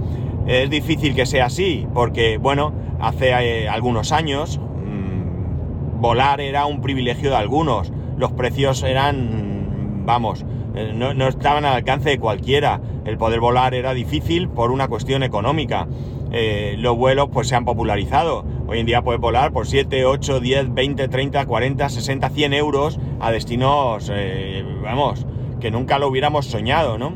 Es 0.46 0.70
difícil 0.70 1.14
que 1.14 1.26
sea 1.26 1.46
así, 1.46 1.86
porque, 1.92 2.38
bueno, 2.38 2.72
hace 3.00 3.30
eh, 3.30 3.68
algunos 3.68 4.12
años 4.12 4.58
mm, 4.58 6.00
volar 6.00 6.40
era 6.40 6.66
un 6.66 6.80
privilegio 6.80 7.30
de 7.30 7.36
algunos. 7.36 7.92
Los 8.16 8.32
precios 8.32 8.84
eran, 8.84 10.04
vamos, 10.06 10.46
eh, 10.76 10.92
no, 10.94 11.10
estaban 11.26 11.64
al 11.64 11.74
alcance 11.74 12.10
de 12.10 12.18
cualquiera. 12.18 12.80
El 13.04 13.18
poder 13.18 13.40
volar 13.40 13.74
era 13.74 13.94
difícil 13.94 14.48
por 14.48 14.70
una 14.70 14.86
cuestión 14.86 15.24
económica. 15.24 15.88
Eh, 16.32 16.74
los 16.78 16.96
vuelos 16.96 17.28
pues 17.32 17.48
se 17.48 17.54
han 17.54 17.64
popularizado. 17.64 18.44
Hoy 18.66 18.80
en 18.80 18.86
día 18.86 19.02
puedes 19.02 19.20
volar 19.20 19.52
por 19.52 19.66
7, 19.66 20.04
8, 20.04 20.40
10, 20.40 20.74
20, 20.74 21.08
30, 21.08 21.46
40, 21.46 21.88
60, 21.88 22.28
100 22.28 22.52
euros 22.54 22.98
a 23.20 23.30
destinos, 23.30 24.10
eh, 24.12 24.64
vamos, 24.82 25.26
que 25.60 25.70
nunca 25.70 25.98
lo 25.98 26.08
hubiéramos 26.08 26.46
soñado, 26.46 26.98
¿no? 26.98 27.14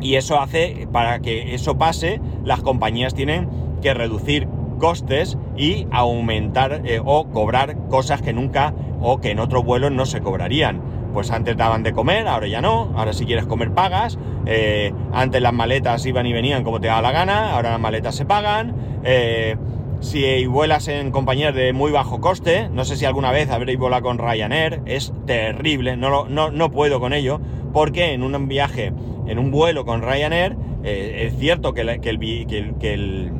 Y 0.00 0.14
eso 0.14 0.40
hace, 0.40 0.88
para 0.92 1.20
que 1.20 1.54
eso 1.54 1.76
pase, 1.76 2.20
las 2.44 2.62
compañías 2.62 3.14
tienen 3.14 3.48
que 3.82 3.94
reducir 3.94 4.48
costes 4.78 5.36
y 5.56 5.86
aumentar 5.90 6.82
o 7.04 7.28
cobrar 7.28 7.76
cosas 7.88 8.22
que 8.22 8.32
nunca 8.32 8.74
o 9.02 9.20
que 9.20 9.30
en 9.30 9.38
otros 9.40 9.64
vuelos 9.64 9.92
no 9.92 10.06
se 10.06 10.20
cobrarían 10.20 10.80
pues 11.12 11.30
antes 11.30 11.56
daban 11.56 11.82
de 11.82 11.92
comer, 11.92 12.28
ahora 12.28 12.46
ya 12.46 12.60
no, 12.60 12.92
ahora 12.94 13.12
si 13.12 13.24
quieres 13.26 13.46
comer 13.46 13.72
pagas, 13.72 14.18
eh, 14.46 14.92
antes 15.12 15.40
las 15.42 15.52
maletas 15.52 16.04
iban 16.06 16.26
y 16.26 16.32
venían 16.32 16.64
como 16.64 16.80
te 16.80 16.88
da 16.88 17.02
la 17.02 17.12
gana, 17.12 17.52
ahora 17.52 17.70
las 17.70 17.80
maletas 17.80 18.14
se 18.14 18.24
pagan, 18.24 18.74
eh, 19.04 19.56
si 20.00 20.46
vuelas 20.46 20.88
en 20.88 21.10
compañías 21.10 21.54
de 21.54 21.72
muy 21.72 21.92
bajo 21.92 22.20
coste, 22.20 22.68
no 22.70 22.84
sé 22.84 22.96
si 22.96 23.04
alguna 23.04 23.32
vez 23.32 23.50
habréis 23.50 23.78
volado 23.78 24.02
con 24.02 24.18
Ryanair, 24.18 24.80
es 24.86 25.12
terrible, 25.26 25.96
no, 25.96 26.26
no, 26.26 26.50
no 26.50 26.70
puedo 26.70 27.00
con 27.00 27.12
ello, 27.12 27.40
porque 27.72 28.12
en 28.12 28.22
un 28.22 28.48
viaje, 28.48 28.92
en 29.26 29.38
un 29.38 29.50
vuelo 29.50 29.84
con 29.84 30.02
Ryanair, 30.02 30.56
eh, 30.82 31.26
es 31.26 31.38
cierto 31.38 31.74
que, 31.74 31.82
el, 31.82 32.00
que 32.00 32.10
el 32.10 32.74
que 32.80 32.94
el 32.94 33.32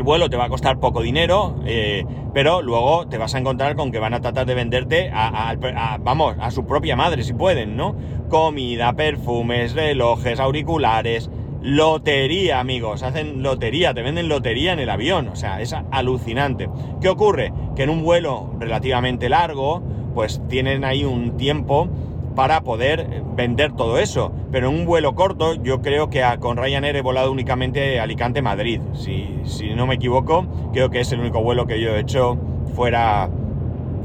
vuelo 0.00 0.30
te 0.30 0.38
va 0.38 0.46
a 0.46 0.48
costar 0.48 0.80
poco 0.80 1.02
dinero, 1.02 1.56
eh, 1.66 2.06
pero 2.32 2.62
luego 2.62 3.06
te 3.08 3.18
vas 3.18 3.34
a 3.34 3.38
encontrar 3.38 3.76
con 3.76 3.92
que 3.92 3.98
van 3.98 4.14
a 4.14 4.22
tratar 4.22 4.46
de 4.46 4.54
venderte 4.54 5.10
a, 5.12 5.54
vamos, 6.00 6.36
a 6.40 6.50
su 6.50 6.64
propia 6.64 6.96
madre 6.96 7.22
si 7.22 7.34
pueden, 7.34 7.76
¿no? 7.76 7.94
Comida, 8.30 8.94
perfumes, 8.94 9.74
relojes, 9.74 10.40
auriculares, 10.40 11.30
lotería, 11.60 12.58
amigos, 12.58 13.02
hacen 13.02 13.42
lotería, 13.42 13.92
te 13.92 14.00
venden 14.00 14.28
lotería 14.28 14.72
en 14.72 14.78
el 14.78 14.88
avión, 14.88 15.28
o 15.28 15.36
sea, 15.36 15.60
es 15.60 15.74
alucinante. 15.90 16.70
¿Qué 17.02 17.10
ocurre? 17.10 17.52
Que 17.76 17.82
en 17.82 17.90
un 17.90 18.02
vuelo 18.02 18.54
relativamente 18.58 19.28
largo, 19.28 19.82
pues 20.14 20.40
tienen 20.48 20.84
ahí 20.84 21.04
un 21.04 21.36
tiempo 21.36 21.88
para 22.34 22.62
poder 22.62 23.22
vender 23.36 23.72
todo 23.72 23.98
eso. 23.98 24.32
Pero 24.50 24.68
en 24.68 24.74
un 24.74 24.86
vuelo 24.86 25.14
corto, 25.14 25.54
yo 25.54 25.82
creo 25.82 26.10
que 26.10 26.22
con 26.40 26.56
Ryanair 26.56 26.96
he 26.96 27.02
volado 27.02 27.30
únicamente 27.30 28.00
Alicante-Madrid. 28.00 28.80
Si, 28.94 29.40
si 29.44 29.74
no 29.74 29.86
me 29.86 29.94
equivoco, 29.96 30.46
creo 30.72 30.90
que 30.90 31.00
es 31.00 31.12
el 31.12 31.20
único 31.20 31.42
vuelo 31.42 31.66
que 31.66 31.80
yo 31.80 31.94
he 31.94 32.00
hecho 32.00 32.38
fuera, 32.74 33.28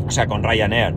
o 0.05 0.11
sea, 0.11 0.27
con 0.27 0.43
Ryanair. 0.43 0.95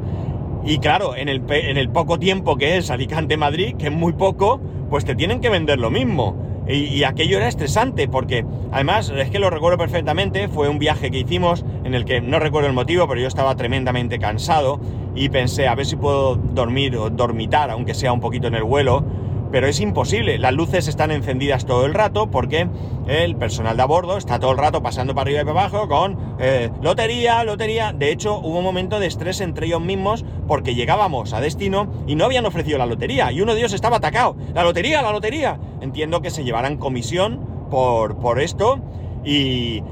Y 0.64 0.78
claro, 0.78 1.16
en 1.16 1.28
el, 1.28 1.42
en 1.48 1.76
el 1.78 1.88
poco 1.88 2.18
tiempo 2.18 2.56
que 2.56 2.76
es 2.76 2.90
Alicante-Madrid, 2.90 3.76
que 3.76 3.86
es 3.86 3.92
muy 3.92 4.12
poco, 4.12 4.60
pues 4.90 5.04
te 5.04 5.14
tienen 5.14 5.40
que 5.40 5.48
vender 5.48 5.78
lo 5.78 5.90
mismo. 5.90 6.49
Y, 6.72 7.02
aquello 7.04 7.38
era 7.38 7.48
estresante 7.48 8.06
porque 8.06 8.44
además 8.70 9.12
es 9.14 9.30
que 9.30 9.38
lo 9.38 9.50
recuerdo 9.50 9.76
perfectamente, 9.76 10.48
fue 10.48 10.68
un 10.68 10.78
viaje 10.78 11.10
que 11.10 11.18
hicimos 11.18 11.64
en 11.84 11.94
el 11.94 12.04
que 12.04 12.20
no 12.20 12.38
recuerdo 12.38 12.68
el 12.68 12.74
motivo, 12.74 13.08
pero 13.08 13.20
yo 13.20 13.26
estaba 13.26 13.56
tremendamente 13.56 14.18
cansado 14.18 14.80
y 15.14 15.28
pensé 15.30 15.66
a 15.66 15.74
ver 15.74 15.86
si 15.86 15.96
puedo 15.96 16.36
dormir 16.36 16.96
o 16.96 17.10
dormitar, 17.10 17.70
aunque 17.70 17.94
sea 17.94 18.12
un 18.12 18.20
poquito 18.20 18.46
en 18.46 18.54
el 18.54 18.62
vuelo, 18.62 19.04
pero 19.50 19.66
es 19.66 19.80
imposible. 19.80 20.38
Las 20.38 20.52
luces 20.52 20.88
están 20.88 21.10
encendidas 21.10 21.66
todo 21.66 21.86
el 21.86 21.94
rato 21.94 22.30
porque 22.30 22.68
el 23.06 23.36
personal 23.36 23.76
de 23.76 23.82
a 23.82 23.86
bordo 23.86 24.16
está 24.16 24.38
todo 24.38 24.52
el 24.52 24.58
rato 24.58 24.82
pasando 24.82 25.14
para 25.14 25.22
arriba 25.22 25.42
y 25.42 25.44
para 25.44 25.60
abajo 25.60 25.88
con 25.88 26.36
eh, 26.38 26.70
lotería, 26.82 27.42
lotería. 27.44 27.92
De 27.92 28.12
hecho, 28.12 28.38
hubo 28.38 28.58
un 28.58 28.64
momento 28.64 29.00
de 29.00 29.06
estrés 29.06 29.40
entre 29.40 29.66
ellos 29.66 29.80
mismos 29.80 30.24
porque 30.46 30.74
llegábamos 30.74 31.32
a 31.32 31.40
destino 31.40 31.92
y 32.06 32.14
no 32.14 32.24
habían 32.24 32.46
ofrecido 32.46 32.78
la 32.78 32.86
lotería 32.86 33.32
y 33.32 33.40
uno 33.40 33.54
de 33.54 33.60
ellos 33.60 33.72
estaba 33.72 33.96
atacado. 33.96 34.36
La 34.54 34.62
lotería, 34.62 35.02
la 35.02 35.12
lotería. 35.12 35.58
Entiendo 35.80 36.20
que 36.22 36.30
se 36.30 36.44
llevarán 36.44 36.76
comisión 36.76 37.40
por, 37.70 38.18
por 38.18 38.40
esto 38.40 38.80
y, 39.24 39.82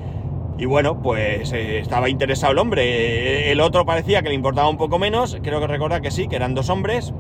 y 0.59 0.65
bueno, 0.67 1.01
pues 1.03 1.53
eh, 1.53 1.79
estaba 1.79 2.09
interesado 2.09 2.53
el 2.53 2.59
hombre. 2.59 3.51
El 3.51 3.61
otro 3.61 3.87
parecía 3.87 4.23
que 4.23 4.29
le 4.29 4.35
importaba 4.35 4.69
un 4.69 4.77
poco 4.77 4.99
menos. 4.99 5.39
Creo 5.43 5.61
que 5.61 5.67
recuerda 5.67 6.01
que 6.01 6.11
sí, 6.11 6.29
que 6.29 6.37
eran 6.37 6.55
dos 6.55 6.69
hombres. 6.69 7.13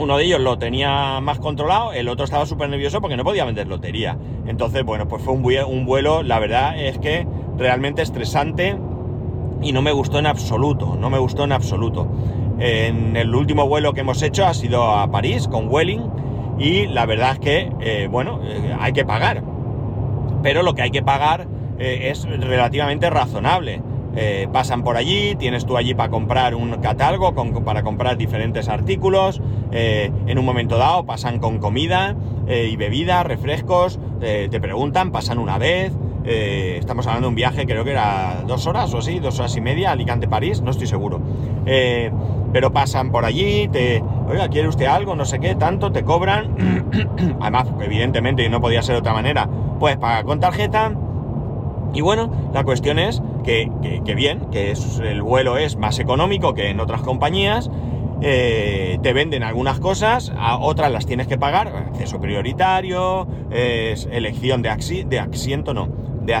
Uno 0.00 0.16
de 0.16 0.24
ellos 0.24 0.40
lo 0.40 0.58
tenía 0.58 1.20
más 1.20 1.38
controlado, 1.40 1.92
el 1.92 2.08
otro 2.08 2.24
estaba 2.24 2.46
súper 2.46 2.70
nervioso 2.70 3.02
porque 3.02 3.18
no 3.18 3.24
podía 3.24 3.44
vender 3.44 3.68
lotería. 3.68 4.16
Entonces, 4.46 4.82
bueno, 4.82 5.06
pues 5.06 5.22
fue 5.22 5.34
un, 5.34 5.84
vuelo, 5.84 6.22
la 6.22 6.38
verdad 6.38 6.82
es 6.82 6.98
que 6.98 7.26
realmente 7.58 8.00
estresante 8.00 8.78
y 9.60 9.72
no 9.72 9.82
me 9.82 9.92
gustó 9.92 10.18
en 10.18 10.24
absoluto, 10.24 10.96
no 10.98 11.10
me 11.10 11.18
gustó 11.18 11.44
en 11.44 11.52
absoluto. 11.52 12.08
En 12.58 13.14
el 13.14 13.34
último 13.34 13.68
vuelo 13.68 13.92
que 13.92 14.00
hemos 14.00 14.22
hecho 14.22 14.46
ha 14.46 14.54
sido 14.54 14.90
a 14.90 15.10
París 15.10 15.46
con 15.48 15.68
Welling 15.68 16.10
y 16.58 16.86
la 16.86 17.04
verdad 17.04 17.32
es 17.32 17.38
que, 17.40 17.72
eh, 17.80 18.08
bueno, 18.10 18.40
eh, 18.42 18.74
hay 18.80 18.94
que 18.94 19.04
pagar. 19.04 19.42
Pero 20.42 20.62
lo 20.62 20.74
que 20.74 20.80
hay 20.80 20.90
que 20.90 21.02
pagar 21.02 21.46
eh, 21.78 22.08
es 22.10 22.24
relativamente 22.24 23.10
razonable. 23.10 23.82
Eh, 24.16 24.48
pasan 24.52 24.82
por 24.82 24.96
allí, 24.96 25.36
tienes 25.36 25.64
tú 25.64 25.76
allí 25.76 25.94
para 25.94 26.10
comprar 26.10 26.54
un 26.54 26.72
catálogo, 26.78 27.32
para 27.64 27.82
comprar 27.82 28.16
diferentes 28.16 28.68
artículos, 28.68 29.40
eh, 29.70 30.10
en 30.26 30.38
un 30.38 30.44
momento 30.44 30.78
dado 30.78 31.04
pasan 31.06 31.38
con 31.38 31.58
comida 31.58 32.16
y 32.48 32.74
bebida, 32.74 33.22
refrescos, 33.22 34.00
te 34.18 34.60
preguntan, 34.60 35.12
pasan 35.12 35.38
una 35.38 35.56
vez, 35.56 35.92
estamos 36.24 37.06
hablando 37.06 37.26
de 37.26 37.28
un 37.28 37.34
viaje, 37.36 37.64
creo 37.64 37.84
que 37.84 37.92
era 37.92 38.42
dos 38.44 38.66
horas 38.66 38.92
o 38.92 38.98
así, 38.98 39.20
dos 39.20 39.38
horas 39.38 39.54
y 39.56 39.60
media, 39.60 39.92
Alicante-París, 39.92 40.60
no 40.60 40.72
estoy 40.72 40.88
seguro. 40.88 41.20
pero 42.52 42.72
pasan 42.72 43.12
por 43.12 43.24
allí, 43.24 43.68
te, 43.68 44.02
oiga, 44.28 44.48
¿quiere 44.48 44.66
usted 44.66 44.86
algo? 44.86 45.14
No 45.14 45.24
sé 45.24 45.38
qué, 45.38 45.54
tanto, 45.54 45.92
te 45.92 46.02
cobran. 46.02 46.88
Además, 47.40 47.68
evidentemente, 47.80 48.48
no 48.48 48.60
podía 48.60 48.82
ser 48.82 48.96
de 48.96 48.98
otra 48.98 49.12
manera, 49.12 49.48
pues 49.78 49.96
paga 49.96 50.24
con 50.24 50.40
tarjeta 50.40 50.92
y 51.92 52.00
bueno, 52.02 52.30
la 52.54 52.64
cuestión 52.64 52.98
es 52.98 53.22
que, 53.42 53.70
bien, 54.14 54.50
que 54.50 54.74
el 55.02 55.22
vuelo 55.22 55.56
es 55.56 55.76
más 55.76 55.98
económico 55.98 56.54
que 56.54 56.68
en 56.68 56.80
otras 56.80 57.02
compañías, 57.02 57.70
eh, 58.22 58.98
te 59.02 59.12
venden 59.12 59.42
algunas 59.42 59.80
cosas, 59.80 60.32
a 60.36 60.58
otras 60.58 60.92
las 60.92 61.06
tienes 61.06 61.26
que 61.26 61.38
pagar, 61.38 61.68
acceso 61.68 62.20
prioritario, 62.20 63.26
elección 63.50 64.62
de, 64.62 65.04
de 65.08 65.18
asiento, 65.18 65.74
no, 65.74 65.88
de 66.22 66.34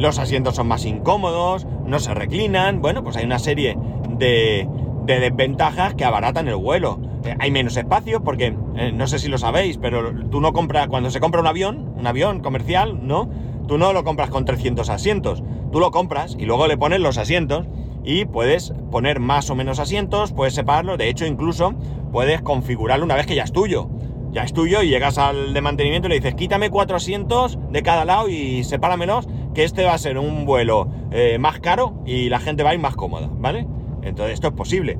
los 0.00 0.18
asientos 0.18 0.56
son 0.56 0.66
más 0.66 0.86
incómodos, 0.86 1.66
no 1.84 1.98
se 1.98 2.14
reclinan, 2.14 2.80
bueno, 2.80 3.04
pues 3.04 3.16
hay 3.16 3.26
una 3.26 3.38
serie 3.38 3.76
de, 4.08 4.66
desventajas 5.04 5.94
que 5.94 6.04
abaratan 6.04 6.48
el 6.48 6.56
vuelo. 6.56 6.98
Eh, 7.24 7.36
hay 7.38 7.50
menos 7.50 7.76
espacio 7.76 8.24
porque, 8.24 8.56
eh, 8.76 8.92
no 8.92 9.06
sé 9.06 9.18
si 9.18 9.28
lo 9.28 9.36
sabéis, 9.36 9.76
pero 9.76 10.10
tú 10.30 10.40
no 10.40 10.54
compras, 10.54 10.88
cuando 10.88 11.10
se 11.10 11.20
compra 11.20 11.42
un 11.42 11.46
avión, 11.46 11.92
un 11.98 12.06
avión 12.06 12.40
comercial, 12.40 13.06
¿no? 13.06 13.28
Tú 13.70 13.78
no 13.78 13.92
lo 13.92 14.02
compras 14.02 14.30
con 14.30 14.44
300 14.44 14.90
asientos, 14.90 15.44
tú 15.70 15.78
lo 15.78 15.92
compras 15.92 16.34
y 16.36 16.44
luego 16.44 16.66
le 16.66 16.76
pones 16.76 16.98
los 16.98 17.18
asientos 17.18 17.66
y 18.02 18.24
puedes 18.24 18.74
poner 18.90 19.20
más 19.20 19.48
o 19.48 19.54
menos 19.54 19.78
asientos, 19.78 20.32
puedes 20.32 20.54
separarlo, 20.54 20.96
de 20.96 21.08
hecho 21.08 21.24
incluso 21.24 21.74
puedes 22.10 22.42
configurarlo 22.42 23.04
una 23.04 23.14
vez 23.14 23.26
que 23.26 23.36
ya 23.36 23.44
es 23.44 23.52
tuyo. 23.52 23.88
Ya 24.32 24.42
es 24.42 24.52
tuyo 24.52 24.82
y 24.82 24.88
llegas 24.88 25.18
al 25.18 25.54
de 25.54 25.60
mantenimiento 25.60 26.08
y 26.08 26.10
le 26.10 26.14
dices, 26.16 26.34
quítame 26.34 26.68
cuatro 26.68 26.96
asientos 26.96 27.60
de 27.70 27.80
cada 27.84 28.04
lado 28.04 28.28
y 28.28 28.64
sepáramelos, 28.64 29.28
que 29.54 29.62
este 29.62 29.84
va 29.84 29.94
a 29.94 29.98
ser 29.98 30.18
un 30.18 30.46
vuelo 30.46 30.88
eh, 31.12 31.38
más 31.38 31.60
caro 31.60 32.02
y 32.04 32.28
la 32.28 32.40
gente 32.40 32.64
va 32.64 32.70
a 32.70 32.74
ir 32.74 32.80
más 32.80 32.96
cómoda, 32.96 33.30
¿vale? 33.32 33.68
Entonces 34.02 34.34
esto 34.34 34.48
es 34.48 34.54
posible. 34.54 34.98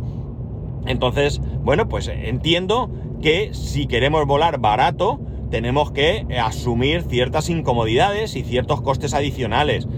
Entonces, 0.87 1.41
bueno, 1.65 1.89
pues 1.89 2.07
entiendo 2.07 2.89
que 3.21 3.53
si 3.53 3.89
queremos 3.89 4.25
volar 4.27 4.61
barato, 4.61 5.19
tenemos 5.51 5.93
que 5.93 6.27
eh, 6.29 6.39
asumir 6.39 7.03
ciertas 7.03 7.49
incomodidades 7.49 8.37
y 8.37 8.43
ciertos 8.43 8.81
costes 8.83 9.15
adicionales. 9.15 9.89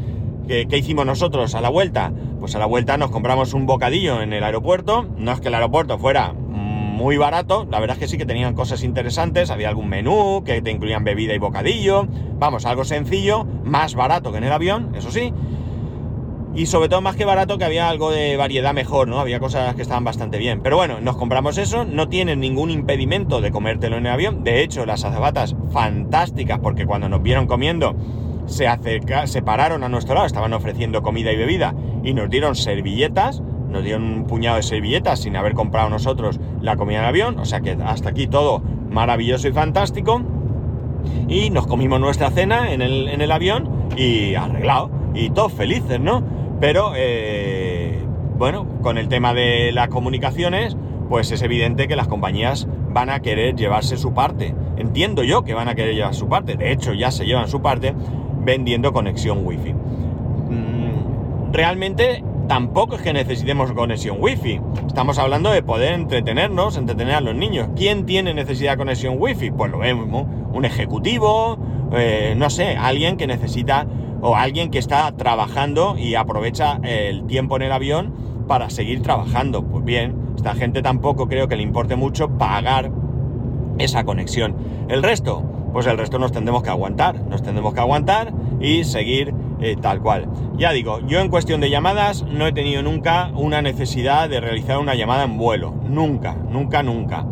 ¿Qué, 0.49 0.67
hicimos 0.77 1.07
nosotros 1.07 1.55
a 1.55 1.61
la 1.61 1.69
vuelta? 1.69 2.13
Pues 2.41 2.55
a 2.57 2.59
la 2.59 2.67
vuelta 2.67 2.97
nos 2.97 3.11
compramos 3.11 3.55
un 3.55 3.67
bocadillo 3.67 4.21
en 4.23 4.33
el 4.33 4.43
aeropuerto. 4.43 5.07
No 5.17 5.33
es 5.33 5.41
que 5.41 5.49
el 5.49 5.55
aeropuerto 5.55 5.99
fuera 5.99 6.35
muy 6.93 7.17
barato, 7.17 7.67
la 7.69 7.81
verdad 7.81 7.97
es 7.97 8.01
que 8.01 8.09
sí 8.09 8.17
que 8.19 8.27
tenían 8.27 8.55
cosas 8.55 8.85
interesantes, 8.85 9.51
había 9.51 9.69
algún 9.69 9.89
menú 9.89 10.45
que 10.45 10.63
te 10.63 10.71
incluían 10.71 11.03
bebida 11.03 11.35
y 11.35 11.39
bocadillo, 11.39 12.07
vamos, 12.39 12.65
algo 12.65 12.85
sencillo, 12.85 13.45
más 13.65 13.95
barato 13.95 14.31
que 14.31 14.39
en 14.39 14.45
el 14.45 14.53
avión, 14.53 14.95
eso 14.95 15.11
sí, 15.11 15.33
y 16.55 16.67
sobre 16.67 16.89
todo 16.89 17.01
más 17.01 17.17
que 17.17 17.25
barato 17.25 17.57
que 17.57 17.65
había 17.65 17.89
algo 17.89 18.11
de 18.11 18.37
variedad 18.37 18.75
mejor, 18.75 19.09
¿no? 19.09 19.19
Había 19.19 19.41
cosas 19.41 19.75
que 19.75 19.83
estaban 19.83 20.05
bastante 20.05 20.39
bien. 20.39 20.61
Pero 20.63 20.77
bueno, 20.77 21.01
nos 21.01 21.17
compramos 21.17 21.57
eso, 21.57 21.85
no 21.85 22.09
tienen 22.09 22.41
ningún 22.41 22.71
impedimento 22.71 23.41
de 23.41 23.51
comértelo 23.51 23.97
en 23.97 24.07
el 24.07 24.13
avión. 24.13 24.45
De 24.45 24.63
hecho, 24.63 24.85
las 24.85 25.05
azabatas 25.05 25.57
fantásticas, 25.71 26.59
porque 26.59 26.85
cuando 26.85 27.09
nos 27.09 27.23
vieron 27.23 27.47
comiendo, 27.47 27.97
se, 28.47 28.69
acerca, 28.69 29.27
se 29.27 29.41
pararon 29.43 29.83
a 29.83 29.89
nuestro 29.89 30.15
lado, 30.15 30.27
estaban 30.27 30.53
ofreciendo 30.53 31.03
comida 31.03 31.33
y 31.33 31.37
bebida 31.37 31.75
y 32.03 32.13
nos 32.13 32.29
dieron 32.29 32.55
servilletas, 32.55 33.41
nos 33.71 33.83
dieron 33.83 34.03
un 34.03 34.27
puñado 34.27 34.57
de 34.57 34.63
servilletas 34.63 35.21
sin 35.21 35.37
haber 35.37 35.55
comprado 35.55 35.89
nosotros 35.89 36.39
la 36.61 36.77
comida 36.77 36.99
en 36.99 37.05
avión. 37.07 37.39
O 37.39 37.47
sea 37.47 37.61
que 37.61 37.79
hasta 37.83 38.11
aquí 38.11 38.27
todo 38.27 38.63
maravilloso 38.91 39.49
y 39.49 39.53
fantástico. 39.53 40.21
Y 41.29 41.49
nos 41.49 41.67
comimos 41.67 41.99
nuestra 41.99 42.31
cena 42.31 42.73
en 42.73 42.83
el, 42.83 43.09
en 43.09 43.23
el 43.23 43.33
avión 43.33 43.71
y 43.97 44.35
arreglado. 44.35 44.91
Y 45.15 45.31
todos 45.31 45.53
felices, 45.53 46.01
¿no? 46.01 46.42
Pero, 46.63 46.93
eh, 46.95 47.99
bueno, 48.39 48.65
con 48.83 48.97
el 48.97 49.09
tema 49.09 49.35
de 49.35 49.73
las 49.73 49.89
comunicaciones, 49.89 50.77
pues 51.09 51.33
es 51.33 51.43
evidente 51.43 51.89
que 51.89 51.97
las 51.97 52.07
compañías 52.07 52.69
van 52.91 53.11
a 53.11 53.19
querer 53.19 53.57
llevarse 53.57 53.97
su 53.97 54.15
parte. 54.15 54.55
Entiendo 54.77 55.25
yo 55.25 55.43
que 55.43 55.55
van 55.55 55.67
a 55.67 55.75
querer 55.75 55.97
llevar 55.97 56.15
su 56.15 56.29
parte. 56.29 56.55
De 56.55 56.71
hecho, 56.71 56.93
ya 56.95 57.11
se 57.11 57.27
llevan 57.27 57.49
su 57.49 57.63
parte 57.63 57.95
vendiendo 58.45 58.93
conexión 58.93 59.45
wifi. 59.45 59.73
Mm, 59.73 61.53
realmente 61.53 62.23
tampoco 62.47 62.95
es 62.95 63.03
que 63.03 63.13
necesitemos 63.13 63.73
conexión 63.73 64.19
wifi. 64.21 64.61
Estamos 64.87 65.19
hablando 65.19 65.51
de 65.51 65.65
poder 65.65 65.95
entretenernos, 65.95 66.77
entretener 66.77 67.17
a 67.17 67.21
los 67.21 67.35
niños. 67.35 67.71
¿Quién 67.75 68.07
tiene 68.07 68.35
necesidad 68.35 68.75
de 68.75 68.79
conexión 68.79 69.17
wifi? 69.19 69.51
Pues 69.51 69.73
lo 69.73 69.79
vemos, 69.79 70.29
un 70.53 70.65
ejecutivo, 70.65 71.59
eh, 71.93 72.35
no 72.37 72.51
sé, 72.51 72.77
alguien 72.77 73.17
que 73.17 73.27
necesita 73.27 73.85
o 74.23 74.37
alguien 74.37 74.71
que 74.71 74.79
está 74.79 75.13
trabajando 75.17 75.97
y 75.99 76.15
aprovecha 76.15 76.79
el 76.85 77.27
tiempo 77.27 77.57
en 77.57 77.63
el 77.63 77.73
avión 77.73 78.15
para 78.47 78.71
seguir 78.71 79.03
trabajando. 79.03 79.65
Pues 79.65 79.85
bien, 79.85 80.15
esta 80.37 80.55
gente 80.55 80.81
tampoco 80.81 81.29
creo 81.29 81.49
que 81.49 81.57
le 81.57 81.63
importe 81.63 81.97
mucho 81.97 82.39
pagar 82.39 82.91
esa 83.79 84.05
conexión. 84.05 84.55
El 84.89 85.03
resto, 85.03 85.43
pues 85.73 85.87
el 85.87 85.99
resto 85.99 86.21
nos 86.21 86.31
tendremos 86.31 86.63
que 86.63 86.71
aguantar, 86.71 87.21
nos 87.25 87.43
tendremos 87.43 87.75
que 87.75 87.81
aguantar 87.81 88.33
y 88.61 88.85
seguir 88.85 89.35
eh, 89.61 89.77
tal 89.81 90.01
cual. 90.01 90.29
Ya 90.57 90.71
digo, 90.71 91.01
yo 91.07 91.21
en 91.21 91.29
cuestión 91.29 91.61
de 91.61 91.69
llamadas 91.69 92.23
no 92.23 92.47
he 92.47 92.53
tenido 92.53 92.81
nunca 92.83 93.33
una 93.35 93.61
necesidad 93.61 94.29
de 94.29 94.41
realizar 94.41 94.79
una 94.79 94.95
llamada 94.95 95.25
en 95.25 95.37
vuelo, 95.37 95.75
nunca, 95.89 96.37
nunca, 96.49 96.85
nunca. 96.85 97.27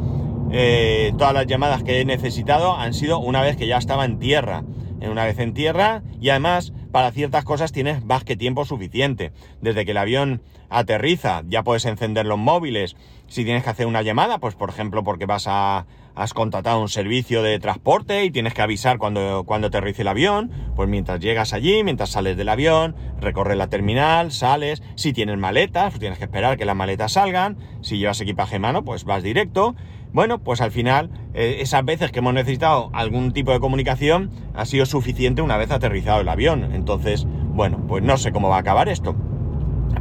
Eh, 0.51 1.13
todas 1.17 1.35
las 1.35 1.47
llamadas 1.47 1.85
que 1.85 2.01
he 2.01 2.05
necesitado 2.05 2.75
han 2.75 2.95
sido 2.95 3.21
una 3.21 3.43
vez 3.43 3.57
que 3.57 3.69
ya 3.69 3.79
estaba 3.79 4.05
en 4.05 4.19
tierra 4.19 4.65
en 5.01 5.11
una 5.11 5.25
vez 5.25 5.39
en 5.39 5.55
tierra 5.55 6.03
y 6.21 6.29
además 6.29 6.73
para 6.91 7.13
ciertas 7.13 7.45
cosas 7.45 7.73
tienes 7.73 8.05
más 8.05 8.25
que 8.25 8.37
tiempo 8.37 8.65
suficiente. 8.65 9.33
Desde 9.61 9.85
que 9.85 9.93
el 9.93 9.97
avión 9.97 10.43
aterriza 10.69 11.43
ya 11.49 11.63
puedes 11.63 11.85
encender 11.85 12.27
los 12.27 12.39
móviles. 12.39 12.97
Si 13.27 13.45
tienes 13.45 13.65
que 13.65 13.71
hacer 13.71 13.87
una 13.87 14.03
llamada, 14.03 14.39
pues 14.39 14.55
por 14.55 14.71
ejemplo 14.71 15.05
porque 15.05 15.27
vas 15.27 15.47
a 15.47 15.87
has 16.15 16.35
contratado 16.35 16.81
un 16.81 16.89
servicio 16.89 17.43
de 17.43 17.59
transporte 17.59 18.25
y 18.25 18.31
tienes 18.31 18.53
que 18.53 18.63
avisar 18.63 18.99
cuando, 18.99 19.45
cuando 19.47 19.69
aterrice 19.69 20.03
el 20.03 20.09
avión, 20.09 20.51
pues 20.77 20.89
mientras 20.89 21.21
llegas 21.21 21.53
allí, 21.53 21.83
mientras 21.85 22.11
sales 22.11 22.37
del 22.37 22.49
avión, 22.49 22.95
recorres 23.21 23.57
la 23.57 23.69
terminal, 23.69 24.33
sales, 24.33 24.83
si 24.97 25.13
tienes 25.13 25.39
maletas, 25.39 25.93
pues 25.93 26.01
tienes 26.01 26.19
que 26.19 26.25
esperar 26.25 26.59
que 26.59 26.65
las 26.65 26.77
maletas 26.77 27.13
salgan, 27.13 27.57
si 27.81 27.99
llevas 27.99 28.21
equipaje 28.21 28.57
en 28.57 28.63
mano, 28.63 28.85
pues 28.85 29.05
vas 29.05 29.23
directo 29.23 29.75
bueno, 30.13 30.39
pues 30.41 30.61
al 30.61 30.73
final, 30.73 31.11
eh, 31.35 31.59
esas 31.61 31.85
veces 31.85 32.11
que 32.11 32.19
hemos 32.19 32.35
necesitado 32.35 32.91
algún 32.93 33.33
tipo 33.33 33.53
de 33.53 33.61
comunicación, 33.61 34.31
ha 34.55 34.65
sido 34.65 34.87
suficiente 34.87 35.43
una 35.43 35.57
vez 35.57 35.71
aterrizado 35.71 36.21
el 36.21 36.29
avión. 36.29 36.73
Entonces, 36.73 37.27
bueno, 37.55 37.81
pues 37.87 38.03
no 38.03 38.17
sé 38.17 38.33
cómo 38.33 38.49
va 38.49 38.57
a 38.57 38.61
acabar 38.61 38.89
esto. 38.89 39.15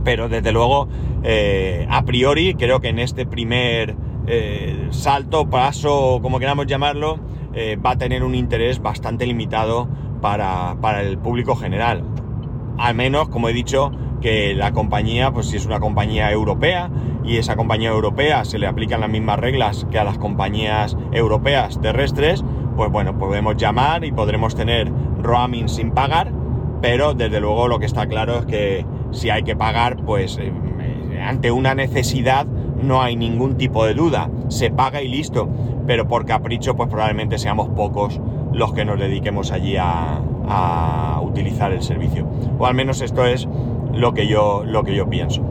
Pero 0.03 0.29
desde 0.29 0.51
luego, 0.51 0.87
eh, 1.23 1.87
a 1.89 2.03
priori, 2.05 2.55
creo 2.55 2.79
que 2.79 2.89
en 2.89 2.99
este 2.99 3.25
primer 3.25 3.95
eh, 4.27 4.87
salto, 4.91 5.49
paso, 5.49 6.19
como 6.21 6.39
queramos 6.39 6.65
llamarlo, 6.67 7.19
va 7.85 7.91
a 7.91 7.97
tener 7.97 8.23
un 8.23 8.35
interés 8.35 8.79
bastante 8.79 9.25
limitado 9.25 9.89
para, 10.21 10.77
para 10.79 11.01
el 11.01 11.17
público 11.17 11.55
general. 11.57 12.03
Al 12.77 12.95
menos, 12.95 13.27
como 13.27 13.49
he 13.49 13.53
dicho, 13.53 13.91
que 14.21 14.53
la 14.55 14.71
compañía, 14.71 15.31
pues 15.31 15.47
si 15.47 15.57
es 15.57 15.65
una 15.65 15.79
compañía 15.79 16.31
europea 16.31 16.89
y 17.23 17.37
esa 17.37 17.55
compañía 17.55 17.89
europea 17.89 18.45
se 18.45 18.59
le 18.59 18.67
aplican 18.67 19.01
las 19.01 19.09
mismas 19.09 19.39
reglas 19.39 19.85
que 19.91 19.99
a 19.99 20.03
las 20.03 20.17
compañías 20.17 20.97
europeas 21.11 21.79
terrestres, 21.81 22.43
pues 22.75 22.91
bueno, 22.91 23.17
podemos 23.17 23.57
llamar 23.57 24.05
y 24.05 24.11
podremos 24.11 24.55
tener 24.55 24.91
roaming 25.21 25.69
sin 25.69 25.91
pagar, 25.91 26.31
pero 26.81 27.13
desde 27.13 27.39
luego 27.39 27.67
lo 27.67 27.79
que 27.79 27.85
está 27.85 28.07
claro 28.07 28.39
es 28.39 28.45
que 28.45 28.85
si 29.11 29.29
hay 29.29 29.43
que 29.43 29.55
pagar, 29.55 29.97
pues 30.05 30.37
eh, 30.37 30.51
ante 31.21 31.51
una 31.51 31.75
necesidad 31.75 32.45
no 32.45 33.01
hay 33.01 33.15
ningún 33.15 33.57
tipo 33.57 33.85
de 33.85 33.93
duda, 33.93 34.29
se 34.47 34.71
paga 34.71 35.01
y 35.01 35.09
listo, 35.09 35.49
pero 35.85 36.07
por 36.07 36.25
capricho 36.25 36.75
pues 36.75 36.89
probablemente 36.89 37.37
seamos 37.37 37.69
pocos 37.69 38.21
los 38.53 38.73
que 38.73 38.85
nos 38.85 38.99
dediquemos 38.99 39.51
allí 39.51 39.75
a, 39.77 40.21
a 40.47 41.21
utilizar 41.21 41.71
el 41.71 41.83
servicio. 41.83 42.27
O 42.57 42.65
al 42.65 42.73
menos 42.73 43.01
esto 43.01 43.25
es 43.25 43.47
lo 43.99 44.13
que 44.13 44.27
yo, 44.27 44.63
lo 44.65 44.83
que 44.83 44.95
yo 44.95 45.09
pienso. 45.09 45.41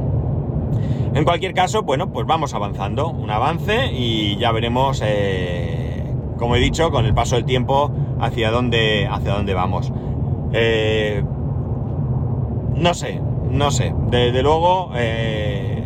En 1.15 1.25
cualquier 1.25 1.55
caso, 1.55 1.83
bueno, 1.83 2.11
pues 2.13 2.27
vamos 2.27 2.55
avanzando, 2.55 3.09
un 3.09 3.31
avance 3.31 3.93
y 3.93 4.37
ya 4.37 4.53
veremos, 4.53 5.03
eh, 5.05 6.05
como 6.39 6.57
he 6.57 6.61
dicho, 6.61 6.91
con 6.91 7.05
el 7.07 7.15
paso 7.15 7.37
del 7.37 7.45
tiempo 7.45 7.91
hacia 8.21 8.51
dónde, 8.51 9.09
hacia 9.11 9.35
dónde 9.35 9.55
vamos. 9.55 9.93
Eh, 10.53 11.23
no 12.75 12.95
sé, 12.95 13.21
no 13.51 13.71
sé, 13.71 13.95
desde 14.11 14.43
luego, 14.43 14.91
eh, 14.95 15.83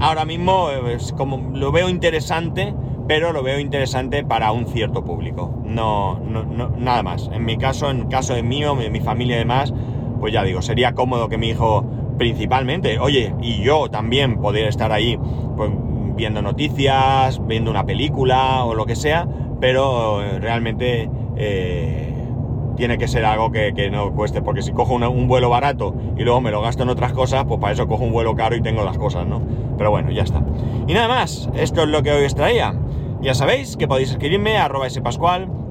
ahora 0.00 0.24
mismo 0.24 0.70
es 0.70 1.12
como 1.12 1.50
lo 1.52 1.72
veo 1.72 1.88
interesante, 1.88 2.74
pero 3.06 3.32
lo 3.32 3.42
veo 3.42 3.60
interesante 3.60 4.24
para 4.24 4.52
un 4.52 4.66
cierto 4.66 5.04
público, 5.04 5.54
no, 5.64 6.18
no, 6.20 6.70
nada 6.76 7.02
más. 7.02 7.28
En 7.32 7.44
mi 7.44 7.56
caso, 7.56 7.90
en 7.90 8.08
caso 8.08 8.34
de 8.34 8.42
mío, 8.42 8.74
de 8.76 8.90
mi 8.90 9.00
familia 9.00 9.36
y 9.36 9.40
demás, 9.40 9.72
pues 10.20 10.32
ya 10.32 10.42
digo, 10.42 10.62
sería 10.62 10.94
cómodo 10.94 11.28
que 11.28 11.38
mi 11.38 11.48
hijo 11.48 11.84
principalmente, 12.18 12.98
oye, 12.98 13.34
y 13.42 13.62
yo 13.62 13.88
también 13.90 14.40
poder 14.40 14.66
estar 14.66 14.92
ahí 14.92 15.18
pues, 15.56 15.70
viendo 16.16 16.42
noticias, 16.42 17.40
viendo 17.46 17.70
una 17.70 17.84
película 17.84 18.64
o 18.64 18.74
lo 18.74 18.86
que 18.86 18.96
sea, 18.96 19.28
pero 19.60 20.22
eh, 20.22 20.38
realmente 20.38 21.10
eh, 21.36 22.06
tiene 22.76 22.98
que 22.98 23.08
ser 23.08 23.24
algo 23.24 23.50
que, 23.50 23.90
no 23.90 24.12
cueste, 24.12 24.42
porque 24.42 24.62
si 24.62 24.72
cojo 24.72 24.94
un 24.94 25.28
vuelo 25.28 25.50
barato 25.50 25.94
y 26.16 26.22
luego 26.22 26.40
me 26.40 26.50
lo 26.50 26.60
gasto 26.60 26.82
en 26.82 26.90
otras 26.90 27.12
cosas, 27.12 27.44
pues 27.46 27.60
para 27.60 27.72
eso 27.72 27.86
cojo 27.86 28.04
un 28.04 28.12
vuelo 28.12 28.34
caro 28.34 28.56
y 28.56 28.60
tengo 28.60 28.84
las 28.84 28.98
cosas, 28.98 29.26
¿no? 29.26 29.42
Pero 29.76 29.90
bueno, 29.90 30.10
ya 30.10 30.22
está. 30.22 30.42
Y 30.86 30.94
nada 30.94 31.08
más, 31.08 31.48
esto 31.54 31.82
es 31.82 31.88
lo 31.88 32.02
que 32.02 32.12
hoy 32.12 32.24
os 32.24 32.34
traía. 32.34 32.74
Ya 33.20 33.34
sabéis 33.34 33.76
que 33.76 33.88
podéis 33.88 34.10
escribirme 34.10 34.58
a 34.58 34.66
arroba 34.66 34.88
spascual, 34.88 35.48